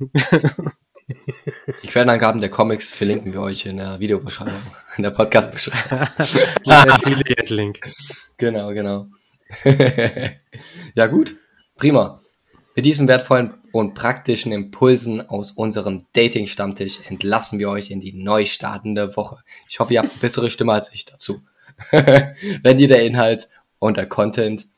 Die 1.82 1.86
Quellenangaben 1.86 2.40
der 2.40 2.50
Comics 2.50 2.92
verlinken 2.92 3.32
wir 3.32 3.40
euch 3.40 3.66
in 3.66 3.78
der 3.78 4.00
Videobeschreibung, 4.00 4.60
in 4.96 5.02
der 5.02 5.10
Podcast-Beschreibung. 5.10 6.08
Affiliate-Link. 6.66 7.80
Genau, 8.36 8.68
genau. 8.70 9.06
ja 10.94 11.06
gut, 11.06 11.36
prima. 11.76 12.20
Mit 12.74 12.86
diesen 12.86 13.06
wertvollen 13.06 13.54
und 13.72 13.94
praktischen 13.94 14.52
Impulsen 14.52 15.26
aus 15.28 15.50
unserem 15.50 16.06
Dating-Stammtisch 16.14 17.00
entlassen 17.08 17.58
wir 17.58 17.68
euch 17.68 17.90
in 17.90 18.00
die 18.00 18.12
neu 18.12 18.44
startende 18.44 19.16
Woche. 19.16 19.38
Ich 19.68 19.78
hoffe, 19.78 19.94
ihr 19.94 20.00
habt 20.00 20.12
eine 20.12 20.20
bessere 20.20 20.50
Stimme 20.50 20.72
als 20.72 20.92
ich 20.92 21.04
dazu. 21.04 21.42
Wenn 21.90 22.76
dir 22.76 22.88
der 22.88 23.04
Inhalt 23.04 23.48
und 23.78 23.96
der 23.96 24.06
Content 24.06 24.68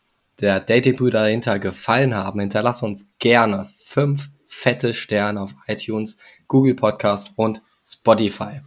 der 0.40 0.60
Dating-Brüder 0.60 1.20
dahinter 1.20 1.58
gefallen 1.58 2.14
haben, 2.14 2.40
hinterlass 2.40 2.82
uns 2.82 3.08
gerne 3.18 3.66
fünf 3.78 4.28
fette 4.54 4.94
Sterne 4.94 5.40
auf 5.40 5.54
iTunes, 5.66 6.16
Google 6.48 6.74
Podcast 6.74 7.32
und 7.36 7.60
Spotify. 7.84 8.60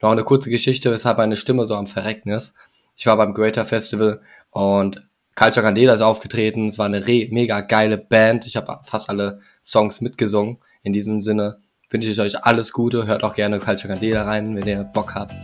Noch 0.00 0.10
eine 0.10 0.24
kurze 0.24 0.50
Geschichte, 0.50 0.90
weshalb 0.90 1.18
meine 1.18 1.36
Stimme 1.36 1.66
so 1.66 1.76
am 1.76 1.86
Verrecken 1.86 2.30
ist. 2.30 2.54
Ich 2.96 3.06
war 3.06 3.16
beim 3.16 3.34
Greater 3.34 3.64
Festival 3.66 4.20
und 4.50 5.06
Culture 5.36 5.64
Candela 5.64 5.94
ist 5.94 6.00
aufgetreten. 6.00 6.68
Es 6.68 6.78
war 6.78 6.86
eine 6.86 7.00
mega 7.00 7.60
geile 7.60 7.98
Band. 7.98 8.46
Ich 8.46 8.56
habe 8.56 8.80
fast 8.84 9.08
alle 9.10 9.40
Songs 9.62 10.00
mitgesungen. 10.00 10.58
In 10.82 10.92
diesem 10.92 11.20
Sinne 11.20 11.58
wünsche 11.90 12.08
ich 12.08 12.20
euch 12.20 12.44
alles 12.44 12.72
Gute. 12.72 13.06
Hört 13.06 13.22
auch 13.22 13.34
gerne 13.34 13.58
Culture 13.58 13.92
Candela 13.92 14.24
rein, 14.24 14.56
wenn 14.56 14.66
ihr 14.66 14.84
Bock 14.84 15.14
habt. 15.14 15.34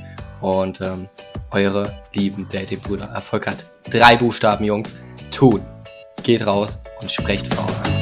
Und 0.40 0.80
ähm, 0.80 1.08
eure 1.50 2.02
lieben 2.14 2.48
Dating-Brüder. 2.50 3.06
Erfolg 3.06 3.46
hat 3.46 3.64
drei 3.90 4.16
Buchstaben, 4.16 4.64
Jungs. 4.64 4.96
Tun. 5.30 5.62
Geht 6.22 6.46
raus 6.46 6.78
und 7.00 7.10
sprecht 7.10 7.46
Frauen. 7.52 7.99